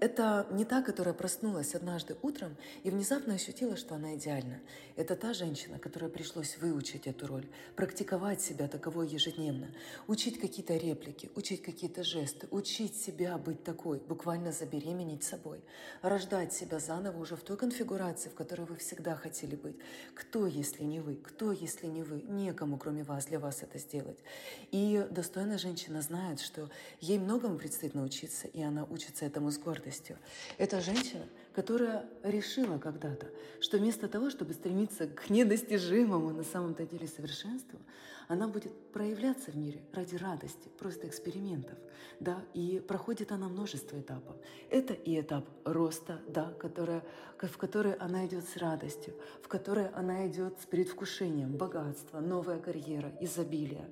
это 0.00 0.46
не 0.50 0.64
та, 0.64 0.82
которая 0.82 1.14
проснулась 1.14 1.74
однажды 1.74 2.16
утром 2.22 2.56
и 2.84 2.90
внезапно 2.90 3.34
ощутила, 3.34 3.76
что 3.76 3.94
она 3.94 4.14
идеальна. 4.14 4.60
Это 4.96 5.16
та 5.16 5.32
женщина, 5.32 5.78
которой 5.78 6.08
пришлось 6.10 6.56
выучить 6.58 7.06
эту 7.06 7.26
роль, 7.26 7.46
практиковать 7.76 8.40
себя 8.40 8.68
таковой 8.68 9.08
ежедневно, 9.08 9.68
учить 10.06 10.38
какие-то 10.40 10.76
реплики, 10.76 11.30
учить 11.34 11.62
какие-то 11.62 12.04
жесты, 12.04 12.46
учить 12.50 12.96
себя 12.96 13.38
быть 13.38 13.64
такой, 13.64 13.98
буквально 13.98 14.52
забеременеть 14.52 15.24
собой, 15.24 15.60
рождать 16.02 16.52
себя 16.52 16.78
заново 16.78 17.20
уже 17.20 17.36
в 17.36 17.42
той 17.42 17.56
конфигурации, 17.56 18.28
в 18.28 18.34
которой 18.34 18.66
вы 18.66 18.76
всегда 18.76 19.16
хотели 19.16 19.56
быть. 19.56 19.76
Кто, 20.14 20.46
если 20.46 20.84
не 20.84 21.00
вы? 21.00 21.16
Кто, 21.16 21.52
если 21.52 21.86
не 21.86 22.02
вы? 22.02 22.22
Некому, 22.22 22.78
кроме 22.78 23.02
вас, 23.02 23.26
для 23.26 23.38
вас 23.38 23.62
это 23.62 23.78
сделать. 23.78 24.18
И 24.70 25.06
достойная 25.10 25.58
женщина 25.58 26.02
знает, 26.02 26.40
что 26.40 26.70
ей 27.00 27.18
многому 27.18 27.58
предстоит 27.58 27.94
научиться, 27.94 28.46
и 28.46 28.62
она 28.62 28.84
учится 28.84 29.24
этому 29.24 29.50
с 29.50 29.58
гордостью 29.58 29.87
радостью. 29.88 30.18
Это 30.58 30.80
женщина, 30.80 31.26
которая 31.58 32.08
решила 32.22 32.78
когда-то, 32.78 33.26
что 33.58 33.78
вместо 33.78 34.06
того, 34.06 34.30
чтобы 34.30 34.52
стремиться 34.52 35.08
к 35.08 35.28
недостижимому 35.28 36.30
на 36.30 36.44
самом-то 36.44 36.86
деле 36.86 37.08
совершенству, 37.08 37.80
она 38.28 38.46
будет 38.46 38.72
проявляться 38.92 39.50
в 39.50 39.56
мире 39.56 39.80
ради 39.92 40.14
радости, 40.14 40.68
просто 40.78 41.08
экспериментов, 41.08 41.76
да, 42.20 42.44
и 42.54 42.78
проходит 42.86 43.32
она 43.32 43.48
множество 43.48 43.98
этапов. 43.98 44.36
Это 44.70 44.92
и 44.92 45.18
этап 45.18 45.46
роста, 45.64 46.20
да, 46.28 46.52
которая, 46.60 47.02
в 47.38 47.56
который 47.56 47.94
она 47.94 48.26
идет 48.26 48.44
с 48.46 48.56
радостью, 48.58 49.14
в 49.42 49.48
который 49.48 49.88
она 49.88 50.28
идет 50.28 50.60
с 50.62 50.66
предвкушением 50.66 51.56
богатства, 51.56 52.20
новая 52.20 52.58
карьера, 52.58 53.12
изобилия. 53.20 53.88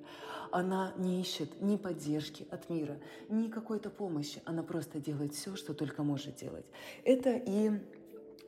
Она 0.51 0.93
не 0.97 1.19
ищет 1.19 1.61
ни 1.61 1.75
поддержки 1.75 2.47
от 2.51 2.69
мира, 2.69 2.97
ни 3.27 3.49
какой-то 3.49 3.89
помощи, 3.89 4.41
она 4.45 4.63
просто 4.63 4.99
делает 4.99 5.33
все, 5.33 5.55
что 5.55 5.73
только 5.73 6.03
может 6.03 6.35
делать. 6.35 6.65
Это 7.03 7.31
и 7.31 7.56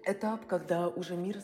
этап, 0.06 0.48
когда 0.48 0.88
уже 0.88 1.16
мир 1.16 1.38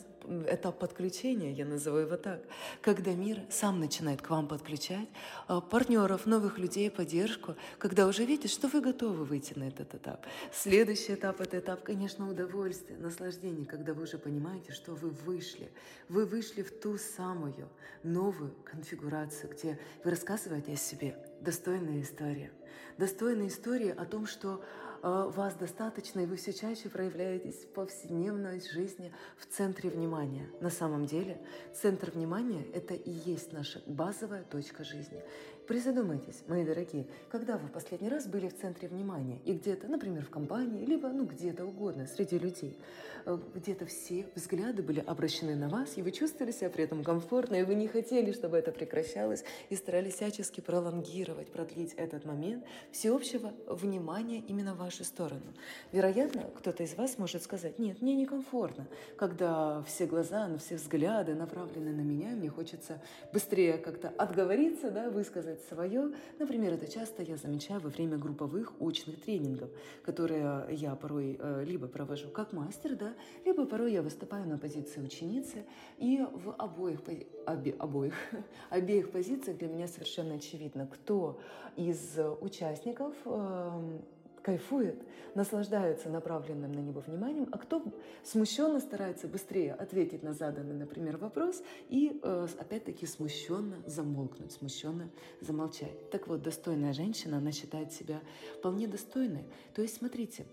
этап 0.48 0.78
подключения, 0.78 1.52
я 1.52 1.64
называю 1.64 2.06
его 2.06 2.16
так, 2.16 2.42
когда 2.82 3.12
мир 3.12 3.40
сам 3.50 3.78
начинает 3.78 4.22
к 4.22 4.30
вам 4.30 4.48
подключать 4.48 5.08
а, 5.46 5.60
партнеров, 5.60 6.26
новых 6.26 6.58
людей, 6.58 6.90
поддержку, 6.90 7.54
когда 7.78 8.06
уже 8.06 8.24
видит, 8.24 8.50
что 8.50 8.68
вы 8.68 8.80
готовы 8.80 9.24
выйти 9.24 9.54
на 9.56 9.68
этот 9.68 9.94
этап. 9.94 10.26
Следующий 10.52 11.14
этап– 11.14 11.40
это 11.42 11.58
этап, 11.58 11.82
конечно, 11.82 12.28
удовольствия, 12.28 12.96
наслаждения, 12.96 13.64
когда 13.64 13.94
вы 13.94 14.02
уже 14.02 14.18
понимаете, 14.18 14.72
что 14.72 14.94
вы 14.94 15.10
вышли. 15.10 15.70
Вы 16.08 16.26
вышли 16.26 16.62
в 16.62 16.80
ту 16.80 16.98
самую 16.98 17.68
новую 18.02 18.52
конфигурацию, 18.64 19.52
где 19.52 19.78
вы 20.04 20.10
рассказываете 20.10 20.72
о 20.72 20.76
себе. 20.76 21.16
Достойная 21.40 22.02
история. 22.02 22.50
Достойная 22.98 23.48
история 23.48 23.92
о 23.92 24.04
том, 24.04 24.26
что 24.26 24.62
а, 25.02 25.28
вас 25.28 25.54
достаточно, 25.54 26.20
и 26.20 26.26
вы 26.26 26.36
все 26.36 26.52
чаще 26.52 26.88
проявляетесь 26.88 27.64
в 27.64 27.68
повседневной 27.68 28.60
жизни 28.60 29.12
в 29.36 29.46
центре 29.46 29.90
внимания. 29.90 30.48
На 30.60 30.70
самом 30.70 31.06
деле, 31.06 31.40
центр 31.74 32.10
внимания– 32.10 32.66
это 32.74 32.94
и 32.94 33.10
есть 33.10 33.52
наша 33.52 33.82
базовая 33.86 34.42
точка 34.42 34.82
жизни. 34.82 35.22
Призадумайтесь, 35.66 36.44
мои 36.46 36.64
дорогие, 36.64 37.06
когда 37.28 37.58
вы 37.58 37.66
в 37.66 37.72
последний 37.72 38.08
раз 38.08 38.28
были 38.28 38.48
в 38.48 38.56
центре 38.56 38.86
внимания 38.86 39.40
и 39.44 39.52
где-то, 39.52 39.88
например, 39.88 40.24
в 40.24 40.30
компании, 40.30 40.84
либо 40.84 41.08
ну 41.08 41.24
где-то 41.24 41.64
угодно, 41.64 42.06
среди 42.06 42.38
людей, 42.38 42.78
э, 43.24 43.36
где-то 43.52 43.84
все 43.86 44.26
взгляды 44.36 44.84
были 44.84 45.00
обращены 45.00 45.56
на 45.56 45.68
вас, 45.68 45.96
и 45.96 46.02
вы 46.02 46.12
чувствовали 46.12 46.52
себя 46.52 46.70
при 46.70 46.84
этом 46.84 47.02
комфортно, 47.02 47.56
и 47.56 47.64
вы 47.64 47.74
не 47.74 47.88
хотели, 47.88 48.30
чтобы 48.30 48.58
это 48.58 48.70
прекращалось, 48.70 49.42
и 49.68 49.74
старались 49.74 50.14
всячески 50.14 50.60
пролонгировать, 50.60 51.50
продлить 51.50 51.94
этот 51.94 52.24
момент 52.24 52.64
всеобщего 52.92 53.52
внимания 53.66 54.44
именно 54.46 54.74
в 54.74 54.78
вашу 54.78 55.02
сторону. 55.02 55.52
Вероятно, 55.90 56.42
кто-то 56.56 56.84
из 56.84 56.94
вас 56.94 57.18
может 57.18 57.42
сказать, 57.42 57.80
нет, 57.80 58.00
мне 58.02 58.14
некомфортно, 58.14 58.86
когда 59.16 59.82
все 59.82 60.06
глаза, 60.06 60.46
ну, 60.46 60.58
все 60.58 60.76
взгляды 60.76 61.34
направлены 61.34 61.92
на 61.92 62.02
меня, 62.02 62.36
мне 62.36 62.50
хочется 62.50 63.02
быстрее 63.32 63.78
как-то 63.78 64.10
отговориться, 64.10 64.92
да, 64.92 65.10
высказать 65.10 65.55
делать 65.56 65.60
свое. 65.68 66.12
Например, 66.38 66.72
это 66.74 66.90
часто 66.90 67.22
я 67.22 67.36
замечаю 67.36 67.80
во 67.80 67.88
время 67.88 68.16
групповых 68.16 68.72
очных 68.80 69.20
тренингов, 69.20 69.70
которые 70.04 70.66
я 70.70 70.94
порой 70.94 71.38
э, 71.38 71.64
либо 71.64 71.86
провожу 71.86 72.28
как 72.28 72.52
мастер, 72.52 72.96
да, 72.96 73.14
либо 73.44 73.66
порой 73.66 73.92
я 73.92 74.02
выступаю 74.02 74.46
на 74.46 74.58
позиции 74.58 75.00
ученицы, 75.00 75.64
и 75.98 76.24
в 76.32 76.52
обоих, 76.52 77.00
обе, 77.46 77.74
обоих, 77.78 78.14
обеих 78.70 79.10
позициях 79.10 79.58
для 79.58 79.68
меня 79.68 79.88
совершенно 79.88 80.34
очевидно, 80.34 80.86
кто 80.86 81.38
из 81.76 82.18
участников 82.40 83.14
эм, 83.24 84.02
кайфует, 84.46 85.02
наслаждается 85.34 86.08
направленным 86.08 86.70
на 86.70 86.78
него 86.78 87.02
вниманием, 87.04 87.48
а 87.50 87.58
кто 87.58 87.82
смущенно 88.22 88.78
старается 88.78 89.26
быстрее 89.26 89.72
ответить 89.74 90.22
на 90.22 90.34
заданный, 90.34 90.76
например, 90.76 91.16
вопрос 91.16 91.64
и 91.88 92.20
э, 92.22 92.46
опять-таки 92.56 93.06
смущенно 93.06 93.82
замолкнуть, 93.86 94.52
смущенно 94.52 95.10
замолчать. 95.40 96.10
Так 96.10 96.28
вот, 96.28 96.42
достойная 96.42 96.92
женщина, 96.92 97.38
она 97.38 97.50
считает 97.50 97.92
себя 97.92 98.20
вполне 98.58 98.86
достойной. 98.86 99.46
То 99.74 99.82
есть, 99.82 99.96
смотрите, 99.96 100.46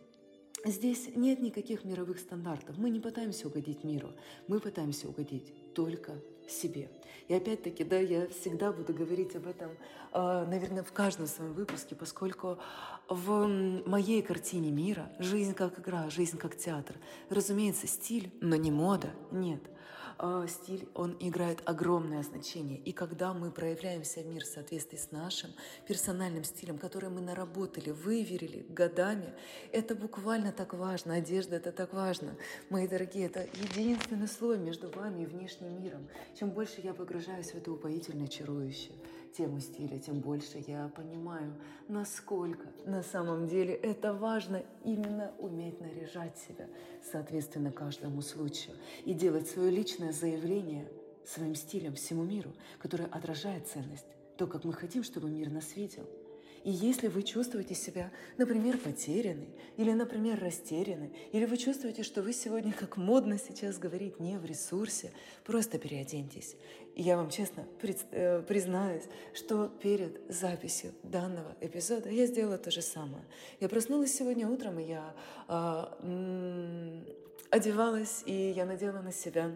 Здесь 0.66 1.10
нет 1.14 1.42
никаких 1.42 1.84
мировых 1.84 2.20
стандартов. 2.20 2.78
Мы 2.78 2.90
не 2.90 3.02
пытаемся 3.02 3.50
угодить 3.50 3.84
миру, 3.84 4.14
мы 4.48 4.62
пытаемся 4.62 5.10
угодить 5.10 5.52
только 5.74 6.14
себе. 6.54 6.90
И 7.28 7.34
опять-таки, 7.34 7.84
да, 7.84 7.98
я 7.98 8.28
всегда 8.28 8.72
буду 8.72 8.94
говорить 8.94 9.36
об 9.36 9.48
этом, 9.48 9.72
а, 10.12 10.46
наверное, 10.46 10.84
в 10.84 10.92
каждом 10.92 11.28
своем 11.28 11.54
выпуске, 11.54 11.96
поскольку 11.96 12.58
в 13.08 13.48
моей 13.86 14.22
картине 14.22 14.72
мира 14.72 15.10
жизнь 15.20 15.54
как 15.54 15.80
игра, 15.80 16.10
жизнь 16.10 16.38
как 16.38 16.56
театр. 16.58 16.96
Разумеется, 17.30 17.88
стиль, 17.88 18.32
но 18.42 18.56
не 18.56 18.72
мода, 18.72 19.12
нет. 19.32 19.62
А, 20.18 20.48
стиль, 20.48 20.88
он 20.94 21.16
играет 21.20 21.62
огромное 21.66 22.24
значение. 22.24 22.78
И 22.80 22.92
когда 22.92 23.34
мы 23.34 23.52
проявляемся 23.52 24.22
в 24.22 24.28
мир 24.28 24.44
в 24.44 24.48
соответствии 24.48 24.98
с 24.98 25.12
нашим 25.12 25.52
персональным 25.88 26.44
стилем, 26.44 26.78
который 26.78 27.10
мы 27.10 27.22
наработали, 27.22 27.92
выверили 27.92 28.66
годами, 28.70 29.34
это 29.72 29.96
буквально 29.96 30.52
так 30.52 30.74
важно. 30.74 31.16
Одежда– 31.16 31.56
это 31.58 31.72
так 31.72 31.94
важно. 31.94 32.36
Мои 32.70 32.88
дорогие, 32.88 33.26
это 33.26 33.48
единственный 33.76 34.28
слой 34.28 34.58
между 34.58 34.90
вами 34.90 35.24
и 35.24 35.26
внешним 35.26 35.82
миром. 35.82 36.08
Чем 36.40 36.52
больше 36.52 36.82
я 36.82 36.94
погружаюсь 36.94 37.52
в 37.52 37.56
это 37.56 37.72
упоительное, 37.72 38.28
чарующее, 38.28 38.96
тему 39.34 39.60
стиля, 39.60 40.00
тем 40.00 40.20
больше 40.20 40.64
я 40.68 40.90
понимаю, 40.96 41.54
насколько 41.88 42.68
на 42.86 43.04
самом 43.04 43.48
деле 43.48 43.74
это 43.74 44.14
важно 44.14 44.64
именно 44.84 45.34
уметь 45.40 45.80
наряжать 45.82 46.38
себя 46.38 46.68
соответственно 47.12 47.72
каждому 47.72 48.22
случаю 48.22 48.76
и 49.06 49.14
делать 49.14 49.48
свое 49.48 49.70
личное 49.72 50.12
заявление 50.12 50.88
своим 51.26 51.56
стилем 51.56 51.96
всему 51.96 52.24
миру, 52.24 52.54
которое 52.80 53.06
отражает 53.06 53.68
ценность, 53.68 54.08
то, 54.38 54.48
как 54.48 54.64
мы 54.66 54.74
хотим, 54.74 55.04
чтобы 55.04 55.30
мир 55.30 55.50
нас 55.50 55.76
видел– 55.76 56.08
и 56.64 56.72
если 56.72 57.08
вы 57.08 57.24
чувствуете 57.24 57.76
себя, 57.76 58.10
например, 58.38 58.78
потерянной, 58.78 59.50
или, 59.76 59.92
например, 59.92 60.40
растерянной, 60.40 61.12
или 61.34 61.46
вы 61.46 61.58
чувствуете, 61.58 62.04
что 62.04 62.22
вы 62.22 62.32
сегодня, 62.32 62.72
как 62.72 62.96
модно 62.96 63.38
сейчас 63.38 63.78
говорить, 63.78 64.20
не 64.20 64.38
в 64.38 64.46
ресурсе, 64.46 65.12
просто 65.44 65.78
переоденьтесь. 65.78 66.56
И 66.96 67.02
я 67.02 67.18
вам 67.18 67.30
честно 67.30 67.66
э, 68.12 68.42
признаюсь, 68.44 69.04
что 69.34 69.68
перед 69.68 70.22
записью 70.30 70.94
данного 71.04 71.56
эпизода 71.60 72.10
я 72.10 72.26
сделала 72.28 72.58
то 72.58 72.72
же 72.72 72.82
самое. 72.82 73.26
Я 73.60 73.68
проснулась 73.68 74.16
сегодня 74.16 74.48
утром, 74.48 74.80
и 74.80 74.84
я 74.84 75.14
э, 75.50 77.02
одевалась, 77.50 78.24
и 78.26 78.52
я 78.52 78.66
надела 78.66 79.02
на 79.02 79.12
себя 79.12 79.52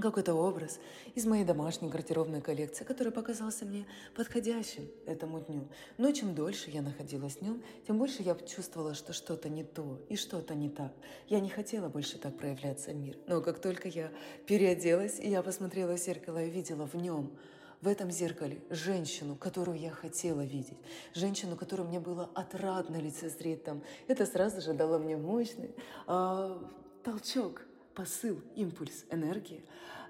какой-то 0.00 0.34
образ 0.34 0.78
из 1.14 1.26
моей 1.26 1.44
домашней 1.44 1.88
гардеробной 1.88 2.40
коллекции, 2.40 2.84
который 2.84 3.12
показался 3.12 3.64
мне 3.64 3.86
подходящим 4.14 4.88
этому 5.06 5.40
дню. 5.40 5.68
Но 5.98 6.10
чем 6.12 6.34
дольше 6.34 6.70
я 6.70 6.82
находилась 6.82 7.36
в 7.36 7.42
нем, 7.42 7.62
тем 7.86 7.98
больше 7.98 8.22
я 8.22 8.34
чувствовала, 8.34 8.94
что 8.94 9.12
что-то 9.12 9.48
не 9.48 9.64
то 9.64 10.00
и 10.08 10.16
что-то 10.16 10.54
не 10.54 10.70
так. 10.70 10.92
Я 11.28 11.40
не 11.40 11.50
хотела 11.50 11.88
больше 11.88 12.18
так 12.18 12.36
проявляться 12.36 12.92
в 12.92 12.96
мир. 12.96 13.16
Но 13.26 13.40
как 13.42 13.60
только 13.60 13.88
я 13.88 14.10
переоделась, 14.46 15.18
и 15.20 15.28
я 15.28 15.42
посмотрела 15.42 15.96
в 15.96 16.00
зеркало 16.00 16.42
и 16.42 16.50
видела 16.50 16.86
в 16.86 16.94
нем 16.94 17.36
в 17.82 17.88
этом 17.88 18.10
зеркале 18.12 18.62
женщину, 18.70 19.34
которую 19.34 19.76
я 19.78 19.90
хотела 19.90 20.42
видеть, 20.42 20.78
женщину, 21.14 21.56
которую 21.56 21.88
мне 21.88 21.98
было 21.98 22.30
отрадно 22.34 22.96
лицезреть 22.96 23.64
там. 23.64 23.82
Это 24.06 24.24
сразу 24.24 24.60
же 24.60 24.72
дало 24.72 24.98
мне 24.98 25.16
мощный 25.16 25.74
э, 26.06 26.58
толчок 27.02 27.62
посыл, 27.94 28.40
импульс 28.56 29.04
энергии. 29.10 29.64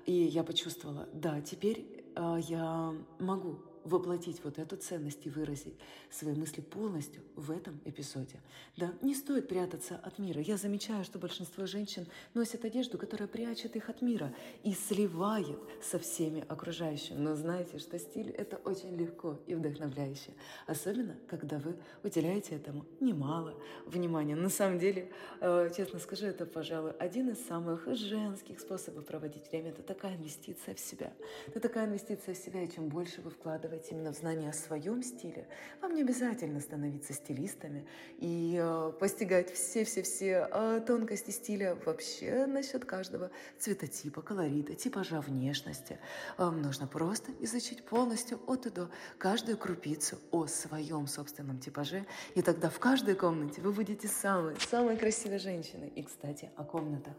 И 0.07 0.13
я 0.13 0.43
почувствовала, 0.43 1.09
да, 1.13 1.41
теперь 1.41 2.05
э, 2.17 2.39
я 2.49 2.95
могу 3.19 3.59
воплотить 3.85 4.43
вот 4.45 4.59
эту 4.59 4.77
ценность 4.77 5.27
и 5.27 5.31
выразить 5.31 5.75
свои 6.11 6.35
мысли 6.35 6.61
полностью 6.61 7.23
в 7.37 7.51
этом 7.51 7.81
эпизоде. 7.85 8.41
Да, 8.77 8.93
не 9.03 9.15
стоит 9.15 9.49
прятаться 9.49 9.97
от 9.97 10.19
мира. 10.19 10.41
Я 10.41 10.57
замечаю, 10.57 11.05
что 11.05 11.19
большинство 11.19 11.67
женщин 11.67 12.07
носят 12.35 12.65
одежду, 12.65 12.99
которая 12.99 13.29
прячет 13.29 13.77
их 13.77 13.89
от 13.89 14.03
мира 14.03 14.33
и 14.63 14.73
сливает 14.73 15.59
со 15.83 15.99
всеми 15.99 16.45
окружающими. 16.49 17.19
Но 17.19 17.35
знаете, 17.35 17.79
что 17.79 17.99
стиль— 17.99 18.31
это 18.39 18.57
очень 18.59 18.97
легко 18.97 19.39
и 19.47 19.55
вдохновляюще. 19.55 20.33
Особенно, 20.67 21.17
когда 21.29 21.59
вы 21.59 21.77
уделяете 22.03 22.57
этому 22.57 22.87
немало 23.01 23.55
внимания. 23.87 24.37
На 24.37 24.49
самом 24.49 24.79
деле, 24.79 25.11
э, 25.41 25.71
честно 25.77 25.99
скажу, 25.99 26.27
это, 26.27 26.47
пожалуй, 26.47 26.93
один 26.93 27.31
из 27.31 27.45
самых 27.45 27.87
женских 27.95 28.61
способов 28.61 29.05
проводить 29.07 29.51
время. 29.51 29.71
Это 29.71 29.83
такая 29.83 30.17
инвестиция 30.17 30.75
в 30.75 30.81
себя. 30.81 31.13
Это 31.47 31.61
такая 31.61 31.87
инвестиция 31.87 32.35
в 32.35 32.39
себя, 32.39 32.63
и 32.63 32.71
чем 32.71 32.89
больше 32.89 33.21
вы 33.21 33.31
вкладываете 33.31 33.72
вкладываете 33.73 33.95
именно 33.95 34.13
в 34.13 34.17
знание 34.17 34.51
о 34.51 34.53
своем 34.53 35.03
стиле, 35.03 35.47
вам 35.81 35.95
не 35.95 36.03
обязательно 36.03 36.61
становиться 36.61 37.13
стилистами 37.13 37.87
и 38.19 38.59
э, 38.61 38.93
постигать 39.01 39.53
все-все-все 39.53 40.49
э, 40.51 40.81
тонкости 40.87 41.31
стиля 41.31 41.77
вообще 41.87 42.47
насчет 42.47 42.85
каждого 42.85 43.31
цветотипа, 43.59 44.21
колорита, 44.21 44.75
типажа 44.75 45.21
внешности. 45.21 45.99
Вам 46.37 46.61
нужно 46.61 46.87
просто 46.87 47.33
изучить 47.41 47.85
полностью 47.85 48.41
от 48.47 48.67
и 48.67 48.71
до 48.71 48.91
каждую 49.19 49.57
крупицу 49.57 50.19
о 50.31 50.47
своем 50.47 51.07
собственном 51.07 51.59
типаже, 51.59 52.05
и 52.35 52.43
тогда 52.43 52.69
в 52.69 52.79
каждой 52.79 53.15
комнате 53.15 53.63
вы 53.63 53.73
будете 53.73 54.07
самой, 54.07 54.55
самой 54.69 54.97
красивой 54.97 55.39
женщиной. 55.39 55.89
И, 55.97 56.03
кстати, 56.03 56.51
о 56.57 56.65
комнатах. 56.65 57.15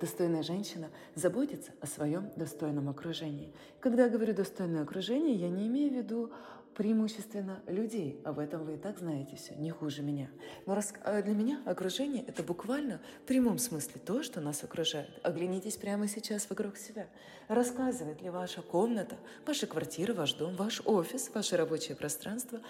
Достойная 0.00 0.42
женщина 0.42 0.90
заботится 1.14 1.72
о 1.80 1.86
своем 1.86 2.30
достойном 2.36 2.88
окружении. 2.88 3.52
Когда 3.80 4.04
я 4.04 4.08
говорю 4.08 4.34
«достойное 4.34 4.82
окружение», 4.82 5.34
я 5.34 5.48
не 5.48 5.66
имею 5.66 5.90
в 5.90 5.93
виду 5.94 6.32
преимущественно 6.74 7.62
людей. 7.66 8.20
Об 8.24 8.38
этом 8.38 8.64
вы 8.64 8.74
и 8.74 8.76
так 8.76 8.98
знаете 8.98 9.36
все, 9.36 9.54
не 9.54 9.70
хуже 9.70 10.02
меня. 10.02 10.28
Но 10.66 10.76
э, 10.76 11.22
для 11.22 11.34
меня 11.34 11.62
окружение— 11.64 12.24
это 12.26 12.42
буквально 12.42 13.00
в 13.22 13.26
прямом 13.26 13.58
смысле 13.58 14.00
то, 14.04 14.22
что 14.22 14.40
нас 14.40 14.64
окружает. 14.64 15.08
Оглянитесь 15.22 15.76
прямо 15.76 16.08
сейчас 16.08 16.48
вокруг 16.50 16.76
себя. 16.76 17.06
Рассказывает 17.48 18.22
ли 18.22 18.30
ваша 18.30 18.62
комната, 18.62 19.16
ваша 19.46 19.66
квартира, 19.66 20.14
ваш 20.14 20.34
дом, 20.34 20.56
ваш 20.56 20.82
офис, 20.84 21.30
ваше 21.32 21.56
рабочее 21.56 21.96
пространство, 21.96 22.60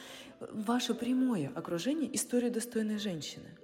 ваше 0.41 0.95
прямое 0.95 1.51
окружение 1.55 2.15
историю 2.15 2.53
достойной 2.53 2.99
женщины— 2.99 3.49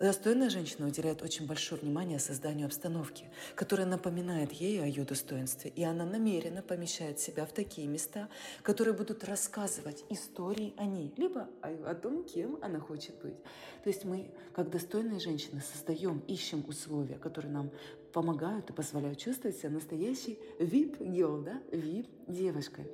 Достойная 0.00 0.48
женщина 0.48 0.86
уделяет 0.86 1.22
очень 1.22 1.44
большое 1.44 1.80
внимание 1.80 2.20
созданию 2.20 2.66
обстановки, 2.66 3.24
которая 3.56 3.84
напоминает 3.84 4.52
ей 4.52 4.80
о 4.80 4.86
ее 4.86 5.04
достоинстве, 5.04 5.72
и 5.74 5.82
она 5.82 6.04
намеренно 6.04 6.62
помещает 6.62 7.18
себя 7.18 7.44
в 7.44 7.52
такие 7.52 7.88
места, 7.88 8.28
которые 8.62 8.94
будут 8.94 9.24
рассказывать 9.24 10.04
истории 10.08 10.72
о 10.76 10.84
ней, 10.84 11.12
либо 11.16 11.48
о, 11.62 11.96
том, 11.96 12.22
кем 12.22 12.58
она 12.62 12.78
хочет 12.78 13.20
быть. 13.20 13.34
То 13.82 13.90
есть 13.90 14.04
мы, 14.04 14.30
как 14.54 14.70
достойные 14.70 15.18
женщины, 15.18 15.60
создаем, 15.60 16.22
ищем 16.28 16.64
условия, 16.68 17.16
которые 17.16 17.50
нам 17.50 17.72
помогают 18.12 18.70
и 18.70 18.72
позволяют 18.72 19.18
чувствовать 19.18 19.56
себя 19.56 19.70
настоящей 19.70 20.38
VIP-girl, 20.60 21.42
да, 21.42 21.60
VIP-девушкой. 21.72 22.86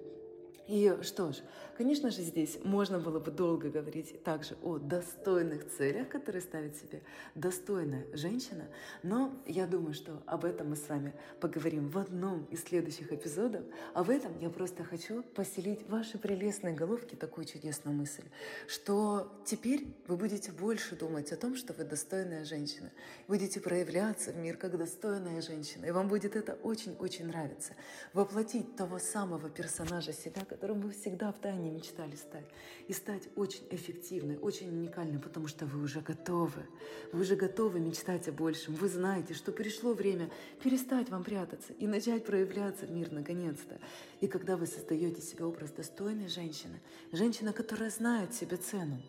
И 0.67 0.97
что 1.03 1.31
ж, 1.31 1.37
конечно 1.77 2.11
же, 2.11 2.23
здесь 2.23 2.59
можно 2.65 2.99
было 2.99 3.21
бы 3.21 3.31
долго 3.31 3.69
говорить 3.69 4.23
также 4.25 4.57
о 4.63 4.79
достойных 4.79 5.71
целях, 5.77 6.09
которые 6.09 6.41
ставит 6.41 6.77
себе 6.77 7.03
достойная 7.35 8.07
женщина, 8.15 8.65
но 9.03 9.35
я 9.47 9.67
думаю, 9.67 9.93
что 9.93 10.23
об 10.25 10.47
этом 10.47 10.71
мы 10.71 10.77
с 10.77 10.89
вами 10.89 11.13
поговорим 11.39 11.89
в 11.89 11.99
одном 11.99 12.45
из 12.45 12.65
следующих 12.65 13.13
эпизодов, 13.13 13.63
а 13.93 14.03
в 14.03 14.09
этом 14.09 14.39
я 14.39 14.49
просто 14.49 14.85
хочу 14.85 15.23
поселить 15.23 15.83
в 15.83 15.91
ваши 15.91 16.17
прелестные 16.17 16.75
головки 16.75 17.15
такую 17.15 17.45
чудесную 17.45 17.95
мысль, 17.95 18.25
что 18.67 19.31
теперь 19.45 19.95
вы 20.07 20.17
будете 20.17 20.51
больше 20.51 20.97
думать 20.97 21.31
о 21.33 21.37
том, 21.37 21.57
что 21.57 21.75
вы 21.75 21.85
достойная 21.85 22.47
женщина, 22.47 22.91
будете 23.29 23.61
проявляться 23.61 24.33
в 24.33 24.37
мир 24.37 24.57
как 24.57 24.79
достойная 24.79 25.43
женщина, 25.43 25.85
и 25.85 25.91
вам 25.91 26.09
будет 26.09 26.37
это 26.37 26.55
очень-очень 26.55 27.27
нравиться, 27.27 27.75
воплотить 28.15 28.77
того 28.77 28.99
самого 28.99 29.51
персонажа 29.51 30.15
себя, 30.15 30.43
которым 30.55 30.83
вы 30.83 30.91
всегда 30.91 31.33
в 31.33 31.39
тайне 31.41 31.69
мечтали 31.69 32.15
стать. 32.15 32.47
И 32.87 32.93
стать 32.93 33.29
очень 33.35 33.67
эффективной, 33.71 34.37
очень 34.37 34.69
уникальной, 34.69 35.19
потому 35.19 35.49
что 35.49 35.67
вы 35.67 35.83
уже 35.83 36.01
готовы. 36.01 36.65
Вы 37.13 37.23
уже 37.23 37.35
готовы 37.35 37.81
мечтать 37.81 38.29
о 38.29 38.33
большем. 38.33 38.77
Вы 38.77 38.89
знаете, 38.89 39.35
что 39.35 39.51
пришло 39.51 39.95
время 39.95 40.31
перестать 40.63 41.11
вам 41.11 41.25
прятаться 41.25 41.73
и 41.73 41.89
начать 41.89 42.25
проявляться 42.25 42.87
в 42.87 42.93
мир 42.93 43.11
наконец-то. 43.11 43.81
И 44.21 44.29
когда 44.29 44.57
вы 44.57 44.69
создаете 44.69 45.21
себе 45.21 45.45
образ 45.45 45.73
достойной 45.73 46.29
женщины, 46.29 46.81
женщина, 47.11 47.53
которая 47.53 47.91
знает 47.91 48.33
себе 48.33 48.57
цену, 48.57 49.03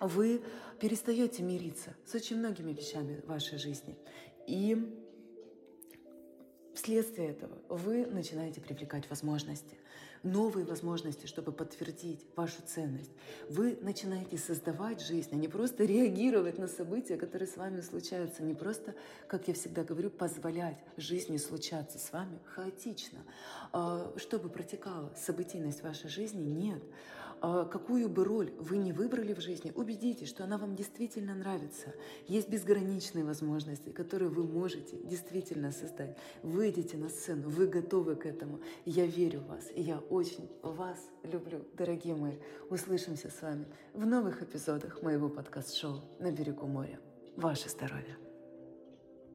вы 0.00 0.40
перестаете 0.80 1.42
мириться 1.42 1.94
с 2.06 2.14
очень 2.14 2.38
многими 2.38 2.72
вещами 2.72 3.20
в 3.20 3.28
вашей 3.28 3.58
жизни. 3.58 3.98
И 4.46 5.03
вследствие 6.74 7.30
этого 7.30 7.58
вы 7.68 8.06
начинаете 8.06 8.60
привлекать 8.60 9.08
возможности 9.08 9.76
новые 10.24 10.64
возможности, 10.64 11.26
чтобы 11.26 11.52
подтвердить 11.52 12.26
вашу 12.34 12.62
ценность. 12.66 13.12
Вы 13.48 13.78
начинаете 13.82 14.38
создавать 14.38 15.00
жизнь, 15.00 15.28
а 15.32 15.36
не 15.36 15.48
просто 15.48 15.84
реагировать 15.84 16.58
на 16.58 16.66
события, 16.66 17.16
которые 17.16 17.46
с 17.46 17.56
вами 17.56 17.80
случаются. 17.82 18.42
Не 18.42 18.54
просто, 18.54 18.94
как 19.28 19.46
я 19.48 19.54
всегда 19.54 19.84
говорю, 19.84 20.10
позволять 20.10 20.78
жизни 20.96 21.36
случаться 21.36 21.98
с 21.98 22.10
вами 22.10 22.40
хаотично. 22.46 23.20
А, 23.72 24.12
чтобы 24.16 24.48
протекала 24.48 25.12
событийность 25.14 25.82
вашей 25.82 26.08
жизни, 26.08 26.42
нет. 26.42 26.82
А, 27.40 27.64
какую 27.64 28.08
бы 28.08 28.24
роль 28.24 28.52
вы 28.58 28.78
не 28.78 28.92
выбрали 28.92 29.34
в 29.34 29.40
жизни, 29.40 29.72
убедитесь, 29.74 30.28
что 30.28 30.44
она 30.44 30.58
вам 30.58 30.76
действительно 30.76 31.34
нравится. 31.34 31.94
Есть 32.26 32.48
безграничные 32.48 33.24
возможности, 33.24 33.90
которые 33.90 34.30
вы 34.30 34.44
можете 34.44 34.96
действительно 34.98 35.72
создать. 35.72 36.16
Выйдите 36.42 36.96
на 36.96 37.08
сцену, 37.08 37.48
вы 37.48 37.66
готовы 37.66 38.16
к 38.16 38.26
этому. 38.26 38.60
Я 38.84 39.06
верю 39.06 39.40
в 39.40 39.48
вас, 39.48 39.70
и 39.74 39.82
я 39.82 39.98
очень 39.98 40.48
вас 40.62 40.98
люблю, 41.22 41.64
дорогие 41.76 42.14
мои. 42.14 42.36
Услышимся 42.70 43.30
с 43.30 43.42
вами 43.42 43.66
в 43.92 44.06
новых 44.06 44.42
эпизодах 44.42 45.02
моего 45.02 45.28
подкаст-шоу 45.28 46.00
«На 46.18 46.30
берегу 46.30 46.66
моря». 46.66 46.98
Ваше 47.36 47.68
здоровье! 47.68 48.23